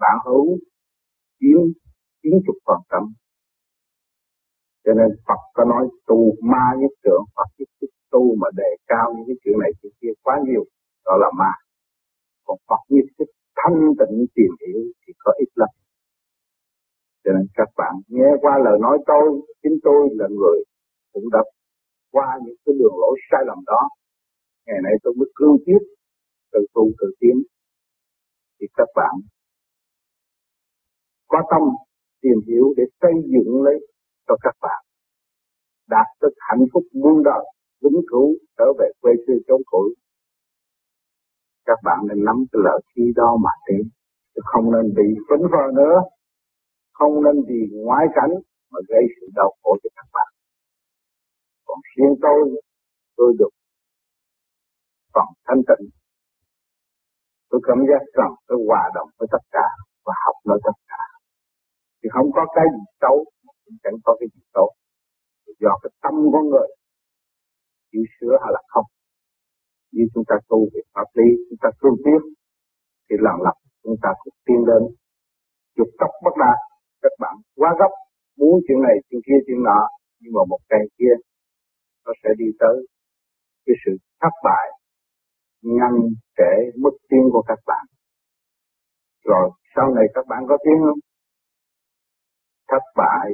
bạn 0.00 0.16
hữu 0.26 0.58
chiếm 1.40 1.60
chín 2.22 2.32
chục 2.46 2.56
phần 2.66 2.80
trăm 2.90 3.02
cho 4.84 4.94
nên 4.94 5.10
Phật 5.26 5.40
có 5.54 5.64
nói 5.64 5.88
tu 6.06 6.34
ma 6.42 6.64
nhất 6.80 6.92
trưởng 7.04 7.24
Phật 7.36 7.48
nhất 7.58 7.68
tu 8.10 8.36
mà 8.40 8.48
đề 8.56 8.70
cao 8.86 9.06
những 9.16 9.26
cái 9.26 9.36
chuyện 9.44 9.58
này 9.62 9.70
chuyện 9.82 9.92
kia 10.00 10.14
quá 10.22 10.34
nhiều 10.46 10.64
đó 11.06 11.12
là 11.22 11.30
ma. 11.38 11.52
Còn 12.46 12.58
Phật 12.68 12.82
nhất 12.88 13.04
thích 13.18 13.32
thanh 13.56 13.78
tịnh 13.98 14.26
tìm 14.34 14.52
hiểu 14.60 14.80
thì 15.06 15.12
có 15.18 15.32
ít 15.38 15.50
lắm. 15.54 15.68
Cho 17.28 17.34
nên 17.34 17.46
các 17.54 17.68
bạn 17.76 17.94
nghe 18.06 18.30
qua 18.40 18.58
lời 18.64 18.78
nói 18.80 18.98
tôi, 19.06 19.40
chính 19.62 19.76
tôi 19.82 20.08
là 20.12 20.28
người 20.28 20.58
cũng 21.12 21.24
đã 21.32 21.38
qua 22.12 22.38
những 22.44 22.56
cái 22.64 22.74
đường 22.78 22.96
lối 23.02 23.16
sai 23.30 23.40
lầm 23.46 23.58
đó. 23.66 23.88
Ngày 24.66 24.78
nay 24.82 24.92
tôi 25.02 25.14
mới 25.18 25.28
cương 25.34 25.56
quyết 25.64 25.82
từ 26.52 26.60
tu 26.74 26.90
từ 26.98 27.06
tiến. 27.20 27.36
Thì 28.60 28.66
các 28.76 28.88
bạn 28.94 29.14
có 31.28 31.38
tâm 31.50 31.62
tìm 32.22 32.38
hiểu 32.46 32.64
để 32.76 32.84
xây 33.00 33.12
dựng 33.32 33.62
lấy 33.62 33.78
cho 34.28 34.36
các 34.40 34.56
bạn. 34.60 34.84
Đạt 35.88 36.06
được 36.20 36.34
hạnh 36.38 36.64
phúc 36.72 36.82
muôn 36.92 37.22
đời, 37.24 37.44
vĩnh 37.82 38.00
cửu, 38.10 38.34
trở 38.58 38.64
về 38.78 38.88
quê 39.00 39.12
xưa 39.26 39.38
chống 39.48 39.62
cội 39.66 39.94
các 41.66 41.78
bạn 41.84 41.98
nên 42.08 42.24
nắm 42.24 42.36
cái 42.52 42.60
lợi 42.64 42.80
khi 42.96 43.02
đó 43.16 43.36
mà 43.44 43.50
tiến 43.66 43.88
không 44.44 44.72
nên 44.72 44.94
bị 44.96 45.08
phấn 45.28 45.40
vờ 45.52 45.64
nữa 45.74 46.02
không 46.98 47.14
nên 47.24 47.36
vì 47.48 47.60
ngoại 47.84 48.06
cảnh 48.16 48.32
mà 48.70 48.78
gây 48.88 49.04
sự 49.16 49.26
đau 49.38 49.50
khổ 49.62 49.76
cho 49.82 49.88
các 49.96 50.06
bạn. 50.14 50.28
Còn 51.66 51.78
riêng 51.92 52.14
tôi 52.22 52.40
tôi 53.16 53.30
được 53.38 53.52
còn 55.12 55.28
thanh 55.46 55.62
tịnh. 55.68 55.84
Tôi 57.50 57.60
cảm 57.68 57.78
giác 57.88 58.02
rằng 58.18 58.32
tôi 58.48 58.58
hòa 58.68 58.82
đồng 58.94 59.08
với 59.18 59.28
tất 59.32 59.44
cả 59.50 59.66
và 60.04 60.14
học 60.24 60.36
nói 60.48 60.58
tất 60.64 60.76
cả. 60.90 61.02
Thì 62.00 62.08
không 62.12 62.28
có 62.36 62.42
cái 62.54 62.64
gì 62.74 62.84
xấu 63.00 63.16
chẳng 63.82 63.98
có 64.04 64.16
cái 64.20 64.28
gì 64.34 64.42
tốt. 64.52 64.70
Do 65.60 65.72
cái 65.82 65.90
tâm 66.02 66.14
con 66.32 66.44
người 66.50 66.68
chịu 67.92 68.04
sửa 68.20 68.34
hay 68.42 68.50
là 68.56 68.62
không. 68.68 68.88
Như 69.92 70.04
chúng 70.14 70.24
ta 70.28 70.36
tu 70.48 70.58
về 70.72 70.80
pháp 70.94 71.08
lý 71.18 71.28
chúng 71.48 71.58
ta 71.62 71.68
tu 71.80 71.90
tiếp, 72.04 72.20
thì 73.06 73.16
lần 73.26 73.36
lập 73.46 73.56
chúng 73.82 73.96
ta 74.02 74.10
cũng 74.18 74.34
tiến 74.46 74.60
đến 74.70 74.82
dục 75.76 75.88
tốc 76.00 76.10
bất 76.24 76.34
đạt 76.44 76.58
các 77.02 77.14
bạn 77.22 77.34
quá 77.56 77.70
gấp, 77.80 77.92
muốn 78.38 78.60
chuyện 78.68 78.80
này, 78.86 78.96
chuyện 79.10 79.20
kia, 79.26 79.38
chuyện 79.46 79.62
nọ, 79.68 79.80
nhưng 80.20 80.32
mà 80.36 80.42
một 80.48 80.62
ngày 80.70 80.84
kia, 80.98 81.14
nó 82.04 82.12
sẽ 82.22 82.30
đi 82.38 82.48
tới 82.60 82.76
cái 83.66 83.76
sự 83.82 83.92
thất 84.20 84.34
bại 84.44 84.66
ngăn 85.62 85.94
trễ, 86.36 86.52
mất 86.82 86.94
tiến 87.08 87.24
của 87.32 87.42
các 87.46 87.58
bạn. 87.66 87.84
Rồi, 89.24 89.50
sau 89.76 89.94
này 89.94 90.04
các 90.14 90.24
bạn 90.28 90.42
có 90.48 90.56
tiếng 90.64 90.80
không? 90.86 91.00
Thất 92.68 92.84
bại, 92.96 93.26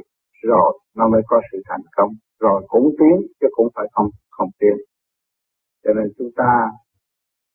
rồi, 0.43 0.79
nó 0.95 1.07
mới 1.09 1.21
có 1.27 1.41
sự 1.51 1.57
thành 1.69 1.85
công. 1.95 2.11
Rồi, 2.39 2.65
cũng 2.67 2.87
tiến 2.99 3.27
chứ 3.39 3.47
cũng 3.51 3.67
phải 3.75 3.87
không 3.93 4.09
không 4.29 4.49
tiến 4.59 4.75
cho 5.85 5.93
nên 5.93 6.07
chúng 6.17 6.31
ta 6.35 6.51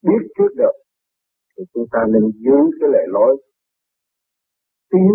biết 0.03 0.23
trước 0.39 0.51
được, 0.57 0.77
thì 1.57 1.65
chúng 1.75 1.87
ta 1.93 1.99
nên 2.13 2.23
giữ 2.45 2.59
cái 2.81 2.89
lệ 2.93 3.05
lối. 3.09 3.43
Tiến 4.91 5.11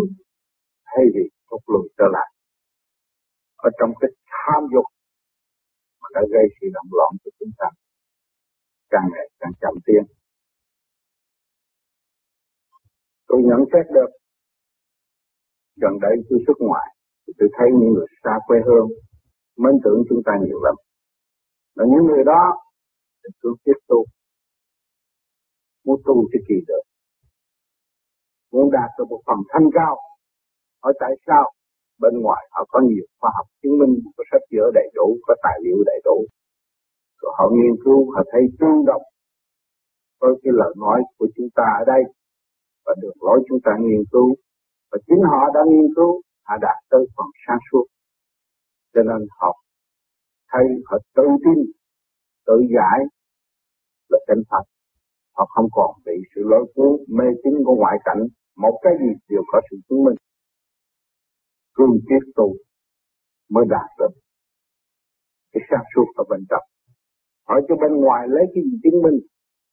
thay 0.89 1.05
vì 1.13 1.23
rút 1.49 1.61
lui 1.73 1.85
trở 1.97 2.07
lại. 2.15 2.29
Ở 3.55 3.69
trong 3.79 3.91
cái 3.99 4.09
tham 4.33 4.61
dục 4.73 4.85
mà 6.01 6.07
đã 6.15 6.21
gây 6.33 6.45
sự 6.55 6.67
động 6.73 6.89
loạn 6.97 7.11
cho 7.23 7.31
chúng 7.39 7.53
ta, 7.57 7.67
càng 8.89 9.07
ngày 9.13 9.27
càng 9.39 9.51
chậm 9.61 9.75
tiến. 9.85 10.03
Tôi 13.27 13.41
nhận 13.43 13.61
xét 13.73 13.85
được, 13.95 14.09
gần 15.81 15.93
đây 16.01 16.15
tôi 16.29 16.39
xuất 16.47 16.57
ngoại 16.59 16.95
tôi 17.37 17.49
thấy 17.57 17.67
những 17.79 17.93
người 17.93 18.07
xa 18.23 18.33
quê 18.47 18.57
hương 18.65 18.87
mến 19.57 19.73
tưởng 19.83 19.99
chúng 20.09 20.21
ta 20.25 20.31
nhiều 20.45 20.59
lắm. 20.63 20.75
Là 21.75 21.85
những 21.91 22.05
người 22.07 22.23
đó 22.25 22.43
thì 23.23 23.29
cứ 23.41 23.49
tiếp 23.63 23.79
tu 23.87 24.05
muốn 25.85 26.01
tu 26.05 26.15
cho 26.31 26.39
kỳ 26.47 26.55
được 26.67 26.83
muốn 28.51 28.71
đạt 28.71 28.89
được 28.97 29.05
một 29.09 29.21
phần 29.27 29.37
thanh 29.49 29.67
cao 29.73 29.97
hỏi 30.85 30.93
tại 30.99 31.13
sao 31.27 31.45
bên 32.01 32.13
ngoài 32.23 32.43
họ 32.51 32.65
có 32.69 32.79
nhiều 32.89 33.05
khoa 33.19 33.31
học 33.37 33.47
chứng 33.61 33.77
minh, 33.79 33.93
có 34.17 34.23
sách 34.31 34.45
vở 34.51 34.65
đầy 34.73 34.87
đủ, 34.95 35.07
có 35.27 35.35
tài 35.43 35.57
liệu 35.63 35.77
đầy 35.85 35.99
đủ. 36.03 36.17
Rồi 37.21 37.33
họ 37.37 37.45
nghiên 37.55 37.75
cứu, 37.83 38.11
họ 38.13 38.21
thấy 38.31 38.41
tương 38.59 38.85
đồng 38.85 39.01
với 40.21 40.31
cái 40.43 40.53
lời 40.59 40.73
nói 40.77 41.01
của 41.17 41.27
chúng 41.35 41.49
ta 41.55 41.63
ở 41.81 41.83
đây. 41.93 42.03
Và 42.85 42.93
được 43.01 43.13
lối 43.21 43.39
chúng 43.47 43.59
ta 43.65 43.71
nghiên 43.79 44.03
cứu. 44.11 44.35
Và 44.91 44.97
chính 45.07 45.21
họ 45.31 45.41
đã 45.53 45.61
nghiên 45.71 45.87
cứu, 45.95 46.21
họ 46.47 46.55
đạt 46.61 46.77
tới 46.89 47.01
phần 47.17 47.27
sáng 47.47 47.57
suốt. 47.71 47.85
Cho 48.93 49.01
nên 49.03 49.27
họ 49.39 49.51
thấy, 50.51 50.65
họ 50.85 50.97
tự 51.15 51.23
tin, 51.43 51.65
tự 52.45 52.57
giải 52.75 52.99
là 54.09 54.19
chân 54.27 54.43
thật. 54.49 54.63
Họ 55.37 55.45
không 55.49 55.67
còn 55.71 55.91
bị 56.05 56.13
sự 56.35 56.41
lối 56.45 56.65
cuốn 56.75 57.17
mê 57.17 57.25
tín 57.43 57.53
của 57.65 57.75
ngoại 57.75 57.97
cảnh. 58.05 58.21
Một 58.57 58.79
cái 58.81 58.93
gì 58.99 59.11
đều 59.29 59.41
có 59.51 59.61
sự 59.69 59.77
chứng 59.89 60.03
minh 60.03 60.15
cương 61.75 61.95
quyết 62.07 62.23
tu 62.35 62.47
mới 63.53 63.65
đạt 63.69 63.89
được 63.99 64.13
cái 65.51 65.61
sáng 65.69 65.85
suốt 65.95 66.07
ở 66.21 66.23
bên 66.29 66.41
trong. 66.49 66.65
Hỏi 67.47 67.61
cho 67.67 67.75
bên 67.81 67.93
ngoài 68.03 68.23
lấy 68.35 68.45
cái 68.53 68.63
gì 68.67 68.75
chứng 68.83 69.01
minh 69.05 69.19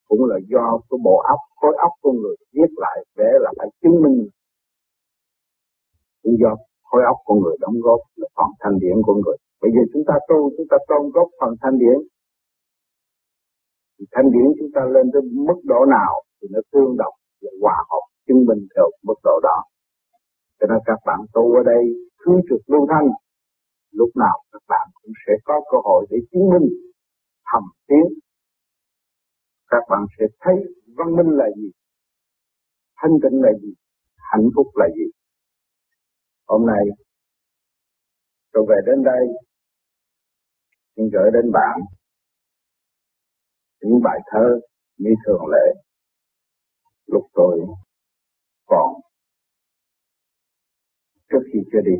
cũng 0.09 0.23
là 0.31 0.39
do 0.53 0.65
cái 0.89 0.99
bộ 1.07 1.17
óc, 1.35 1.41
khối 1.61 1.75
óc 1.87 1.93
con 2.03 2.15
người 2.21 2.37
viết 2.55 2.71
lại 2.85 2.97
để 3.17 3.31
là 3.45 3.51
phải 3.59 3.69
chứng 3.83 3.97
minh. 4.03 4.19
Cũng 6.23 6.37
do 6.43 6.53
khối 6.89 7.03
óc 7.13 7.17
con 7.27 7.37
người 7.43 7.57
đóng 7.61 7.79
góp 7.87 8.01
là 8.21 8.29
phần 8.37 8.51
thanh 8.61 8.77
điển 8.83 8.97
của 9.07 9.15
người. 9.23 9.37
Bây 9.63 9.71
giờ 9.75 9.83
chúng 9.93 10.05
ta 10.09 10.15
tu, 10.29 10.39
chúng 10.57 10.67
ta 10.71 10.77
tôn 10.89 11.03
góp 11.15 11.29
phần 11.41 11.51
thanh 11.63 11.79
điển. 11.83 11.99
Thì 13.99 14.05
thanh 14.13 14.29
điển 14.35 14.47
chúng 14.59 14.71
ta 14.75 14.83
lên 14.95 15.07
tới 15.13 15.23
mức 15.49 15.61
độ 15.65 15.81
nào 15.97 16.13
thì 16.37 16.49
nó 16.53 16.61
tương 16.73 16.97
đồng 16.97 17.15
và 17.43 17.51
hòa 17.63 17.77
hợp, 17.91 18.05
chứng 18.27 18.45
minh 18.49 18.63
theo 18.75 18.87
mức 19.09 19.19
độ 19.25 19.41
đó 19.43 19.59
cho 20.63 20.67
nên 20.71 20.79
các 20.85 20.99
bạn 21.07 21.21
tu 21.33 21.55
ở 21.61 21.63
đây 21.73 21.85
cứ 22.19 22.33
trực 22.49 22.61
lưu 22.71 22.87
thanh. 22.91 23.09
Lúc 23.93 24.11
nào 24.17 24.37
các 24.53 24.63
bạn 24.69 24.89
cũng 25.03 25.13
sẽ 25.27 25.33
có 25.45 25.55
cơ 25.71 25.79
hội 25.85 26.07
để 26.11 26.17
chứng 26.31 26.51
minh 26.53 26.69
thầm 27.53 27.63
tiến 27.87 28.23
các 29.73 29.85
bạn 29.91 30.07
sẽ 30.19 30.25
thấy 30.41 30.55
văn 30.97 31.17
minh 31.17 31.31
là 31.37 31.47
gì, 31.57 31.71
thanh 32.97 33.11
tịnh 33.23 33.43
là 33.43 33.53
gì, 33.63 33.73
hạnh 34.17 34.49
phúc 34.57 34.67
là 34.75 34.87
gì. 34.97 35.11
Hôm 36.47 36.67
nay, 36.67 36.85
tôi 38.53 38.65
về 38.69 38.77
đến 38.87 39.05
đây, 39.05 39.27
xin 40.97 41.09
gửi 41.13 41.31
đến 41.35 41.53
bạn 41.53 41.81
những 43.81 44.03
bài 44.05 44.19
thơ 44.27 44.61
như 44.99 45.11
thường 45.27 45.47
lệ. 45.53 45.83
Lúc 47.07 47.27
tôi 47.33 47.61
còn 48.67 48.95
trước 51.33 51.45
khi 51.53 51.59
chưa 51.73 51.83
đi. 51.91 51.97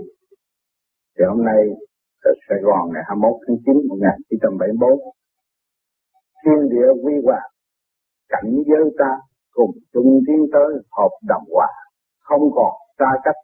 Thì 1.19 1.25
hôm 1.31 1.45
nay 1.45 1.61
ở 2.29 2.31
Sài 2.49 2.59
Gòn 2.67 2.83
ngày 2.93 3.03
21 3.07 3.41
tháng 3.47 3.57
9 3.65 3.89
1974 3.89 4.99
thiên 6.45 6.69
địa 6.73 6.91
quy 7.03 7.15
hòa 7.25 7.41
cảnh 8.29 8.51
giới 8.69 8.85
ta 8.99 9.11
cùng 9.51 9.71
chung 9.93 10.21
tiến 10.27 10.41
tới 10.53 10.69
hợp 10.99 11.13
đồng 11.29 11.45
hòa, 11.55 11.73
không 12.21 12.45
còn 12.55 12.73
xa 12.99 13.11
cách, 13.25 13.41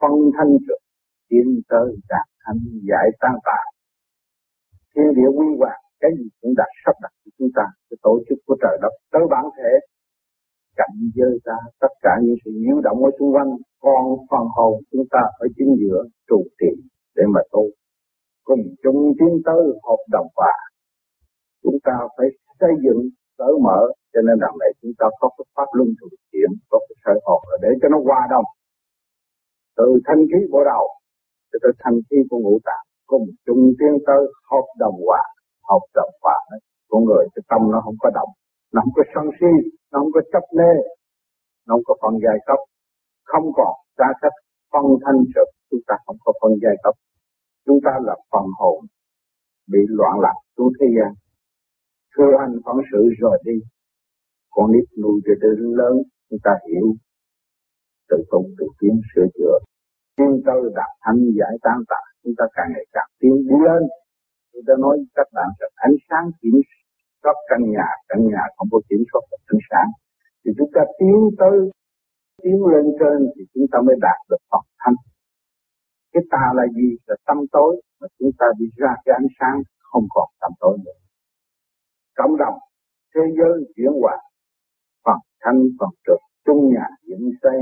phân 0.00 0.12
thanh 0.36 0.52
trực 0.66 0.80
tiến 1.28 1.46
tới 1.68 1.86
đạt 2.08 2.26
thanh 2.44 2.60
giải 2.88 3.06
tan 3.20 3.34
tài 3.44 3.64
thiên 4.94 5.08
địa 5.16 5.30
quy 5.38 5.46
hòa 5.58 5.74
cái 6.00 6.10
gì 6.18 6.28
cũng 6.40 6.54
đã 6.56 6.64
sắp 6.84 6.96
đặt 7.02 7.12
của 7.24 7.30
chúng 7.38 7.48
ta, 7.56 7.66
cái 7.90 7.96
tổ 8.02 8.14
chức 8.28 8.38
của 8.46 8.56
trời 8.62 8.78
đất, 8.82 8.94
tới 9.12 9.22
bản 9.30 9.44
thể, 9.56 9.72
cảnh 10.76 10.96
giới 11.14 11.34
ta, 11.44 11.56
tất 11.80 11.92
cả 12.02 12.12
những 12.22 12.36
sự 12.44 12.50
nhiễu 12.62 12.80
động 12.86 12.98
ở 13.04 13.10
xung 13.18 13.32
quanh 13.34 13.50
con 13.84 14.02
phần 14.30 14.44
hồn 14.56 14.72
chúng 14.90 15.06
ta 15.10 15.22
ở 15.44 15.46
chính 15.56 15.70
giữa 15.80 15.98
trụ 16.28 16.38
trì 16.58 16.70
để 17.16 17.24
mà 17.34 17.40
tu. 17.52 17.64
Cùng 18.44 18.62
chung 18.82 19.00
tiến 19.18 19.32
tới 19.46 19.60
hợp 19.86 20.02
đồng 20.14 20.28
hòa. 20.36 20.54
Chúng 21.62 21.78
ta 21.86 21.94
phải 22.16 22.26
xây 22.60 22.72
dựng, 22.84 23.00
cởi 23.38 23.54
mở, 23.66 23.80
cho 24.12 24.20
nên 24.26 24.36
đằng 24.42 24.56
này 24.60 24.70
chúng 24.82 24.94
ta 24.98 25.06
có 25.20 25.28
cái 25.36 25.44
pháp 25.56 25.68
luân 25.76 25.88
thường 25.98 26.14
chuyển, 26.32 26.50
có 26.70 26.78
cái 26.86 26.96
sợi 27.04 27.18
hồn 27.24 27.40
để 27.62 27.68
cho 27.82 27.88
nó 27.88 27.98
hòa 28.06 28.20
đồng. 28.30 28.48
Từ 29.76 29.86
thanh 30.06 30.22
khí 30.30 30.40
bộ 30.52 30.60
đầu 30.72 30.84
cho 31.50 31.58
tới 31.62 31.72
thanh 31.82 31.98
khí 32.10 32.16
của 32.30 32.38
ngũ 32.38 32.58
tạng, 32.64 32.86
cùng 33.06 33.24
chung 33.46 33.62
tiến 33.78 33.92
tới 34.06 34.22
hợp 34.50 34.66
đồng 34.78 34.96
hòa. 35.06 35.22
Hợp 35.70 35.84
đồng 35.94 36.12
hòa 36.22 36.38
con 36.90 37.04
người, 37.04 37.24
cái 37.34 37.42
tâm 37.50 37.60
nó 37.72 37.78
không 37.84 37.98
có 38.02 38.10
động, 38.18 38.30
nó 38.72 38.78
không 38.84 38.94
có 38.98 39.04
sân 39.14 39.26
si, 39.38 39.52
nó 39.90 39.96
không 40.00 40.12
có 40.16 40.20
chấp 40.32 40.44
nê, 40.58 40.72
nó 41.66 41.70
không 41.74 41.84
có 41.88 41.94
phần 42.02 42.14
giai 42.24 42.38
cấp 42.46 42.58
không 43.24 43.46
còn 43.56 43.72
xa 43.98 44.08
cách 44.22 44.36
phân 44.72 44.86
thanh 45.04 45.20
trực, 45.34 45.48
chúng 45.70 45.80
ta 45.86 45.94
không 46.04 46.16
có 46.24 46.32
phân 46.40 46.52
giai 46.62 46.76
cấp. 46.82 46.94
Chúng 47.66 47.78
ta 47.84 47.92
là 48.06 48.14
phần 48.30 48.46
hồn, 48.58 48.78
bị 49.72 49.78
loạn 49.88 50.20
lạc 50.20 50.36
xuống 50.56 50.72
thế 50.80 50.86
gian. 50.96 51.12
Thưa 52.16 52.32
anh, 52.44 52.54
phóng 52.64 52.80
sự 52.92 53.00
rồi 53.20 53.38
đi. 53.44 53.56
Con 54.50 54.72
nít 54.72 54.84
nuôi 55.02 55.20
cho 55.26 55.34
đến 55.42 55.58
lớn, 55.78 55.94
chúng 56.30 56.38
ta 56.44 56.52
hiểu. 56.68 56.86
Tự 58.08 58.16
tu 58.30 58.40
tự 58.58 58.66
tiến 58.80 59.00
sửa 59.14 59.26
chữa. 59.34 59.56
Chúng 60.16 60.40
ta 60.46 60.52
đạt 60.76 60.90
thanh 61.04 61.20
giải 61.38 61.54
tan 61.62 61.78
tạ, 61.88 62.02
chúng 62.22 62.34
ta 62.38 62.44
càng 62.54 62.68
ngày 62.72 62.86
càng 62.92 63.10
tiến 63.20 63.34
đi 63.48 63.56
lên. 63.66 63.82
Chúng 64.52 64.64
ta 64.66 64.74
nói 64.84 64.96
các 65.14 65.28
bạn 65.34 65.48
rằng 65.58 65.74
ánh 65.74 65.96
sáng 66.08 66.26
kiểm 66.40 66.56
soát 67.22 67.36
căn 67.48 67.60
nhà 67.76 67.88
căn 68.08 68.20
nhà 68.32 68.42
không 68.56 68.68
có 68.72 68.80
kiểm 68.88 69.02
soát 69.12 69.22
được 69.30 69.42
ánh 69.52 69.62
sáng. 69.70 69.88
Thì 70.44 70.50
chúng 70.58 70.70
ta 70.74 70.82
tiến 70.98 71.16
tới 71.40 71.56
tiến 72.42 72.58
lên 72.72 72.84
trên 72.98 73.18
thì 73.34 73.42
chúng 73.54 73.66
ta 73.72 73.78
mới 73.86 73.96
đạt 74.06 74.18
được 74.30 74.42
Phật 74.50 74.64
thanh. 74.80 74.94
Cái 76.12 76.22
ta 76.30 76.44
là 76.58 76.64
gì? 76.76 76.88
Là 77.06 77.16
tâm 77.26 77.38
tối, 77.52 77.72
mà 78.00 78.06
chúng 78.18 78.32
ta 78.38 78.46
đi 78.58 78.66
ra 78.76 78.92
cái 79.04 79.14
ánh 79.20 79.30
sáng 79.38 79.56
không 79.90 80.06
còn 80.14 80.28
tâm 80.40 80.52
tối 80.60 80.78
nữa. 80.84 80.98
Cộng 82.18 82.36
đồng, 82.42 82.58
thế 83.14 83.20
giới 83.36 83.54
chuyển 83.76 83.92
hóa, 84.00 84.16
phật 85.04 85.20
thanh 85.42 85.60
phật 85.78 85.92
trực 86.06 86.20
chung 86.46 86.62
nhà 86.74 86.86
dựng 87.08 87.30
xây. 87.42 87.58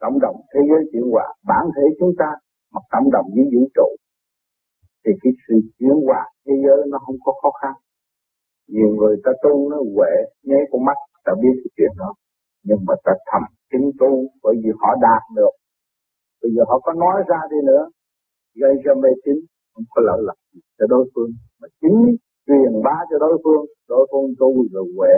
Cộng 0.00 0.18
đồng, 0.20 0.36
thế 0.54 0.60
giới 0.68 0.80
chuyển 0.92 1.06
hóa, 1.12 1.26
bản 1.50 1.64
thể 1.76 1.82
chúng 1.98 2.12
ta, 2.18 2.30
mà 2.72 2.80
cộng 2.92 3.10
đồng 3.10 3.26
với 3.34 3.44
vũ 3.52 3.62
trụ. 3.74 3.88
Thì 5.04 5.12
cái 5.22 5.32
sự 5.48 5.54
chuyển 5.78 5.96
hóa 6.06 6.20
thế 6.46 6.52
giới 6.64 6.80
nó 6.90 6.98
không 6.98 7.16
có 7.24 7.32
khó 7.42 7.50
khăn. 7.60 7.74
Nhiều 8.68 8.88
người 8.98 9.16
ta 9.24 9.32
tu 9.42 9.70
nó 9.70 9.76
huệ 9.94 10.12
nháy 10.42 10.62
con 10.70 10.84
mắt, 10.84 10.98
ta 11.24 11.32
biết 11.42 11.54
cái 11.62 11.70
chuyện 11.76 11.92
đó 11.98 12.14
nhưng 12.66 12.80
mà 12.86 12.94
ta 13.04 13.12
thầm 13.32 13.42
chứng 13.70 13.90
tu, 14.00 14.10
bởi 14.42 14.54
vì 14.62 14.70
họ 14.80 14.90
đạt 15.00 15.22
được. 15.36 15.54
Bây 16.42 16.50
giờ 16.54 16.62
họ 16.68 16.78
có 16.84 16.92
nói 16.92 17.22
ra 17.28 17.40
đi 17.50 17.56
nữa, 17.70 17.84
gây 18.54 18.74
ra 18.84 18.92
mê 19.02 19.08
tín, 19.24 19.36
không 19.72 19.84
có 19.90 20.02
lợi 20.06 20.20
lộc 20.26 20.38
cho 20.78 20.86
đối 20.88 21.04
phương. 21.14 21.30
Mà 21.60 21.68
chính 21.80 22.16
truyền 22.46 22.72
bá 22.84 22.96
cho 23.10 23.18
đối 23.18 23.36
phương 23.44 23.64
đối 23.88 24.04
phương 24.10 24.28
tu 24.40 24.50
rồi 24.72 24.84
huệ, 24.96 25.16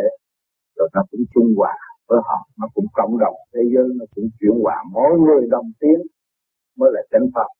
rồi 0.77 0.89
nó 0.95 1.03
cũng 1.11 1.25
chung 1.35 1.55
hòa 1.57 1.77
với 2.09 2.21
họ, 2.25 2.39
nó 2.61 2.67
cũng 2.75 2.87
cộng 2.99 3.19
đồng 3.19 3.37
thế 3.55 3.61
giới, 3.75 3.87
nó 3.99 4.05
cũng 4.15 4.29
chuyển 4.41 4.57
hòa. 4.63 4.77
Mỗi 4.93 5.13
người 5.25 5.43
đồng 5.51 5.69
tiếng 5.81 6.01
mới 6.79 6.91
là 6.95 7.03
chánh 7.11 7.27
pháp. 7.35 7.51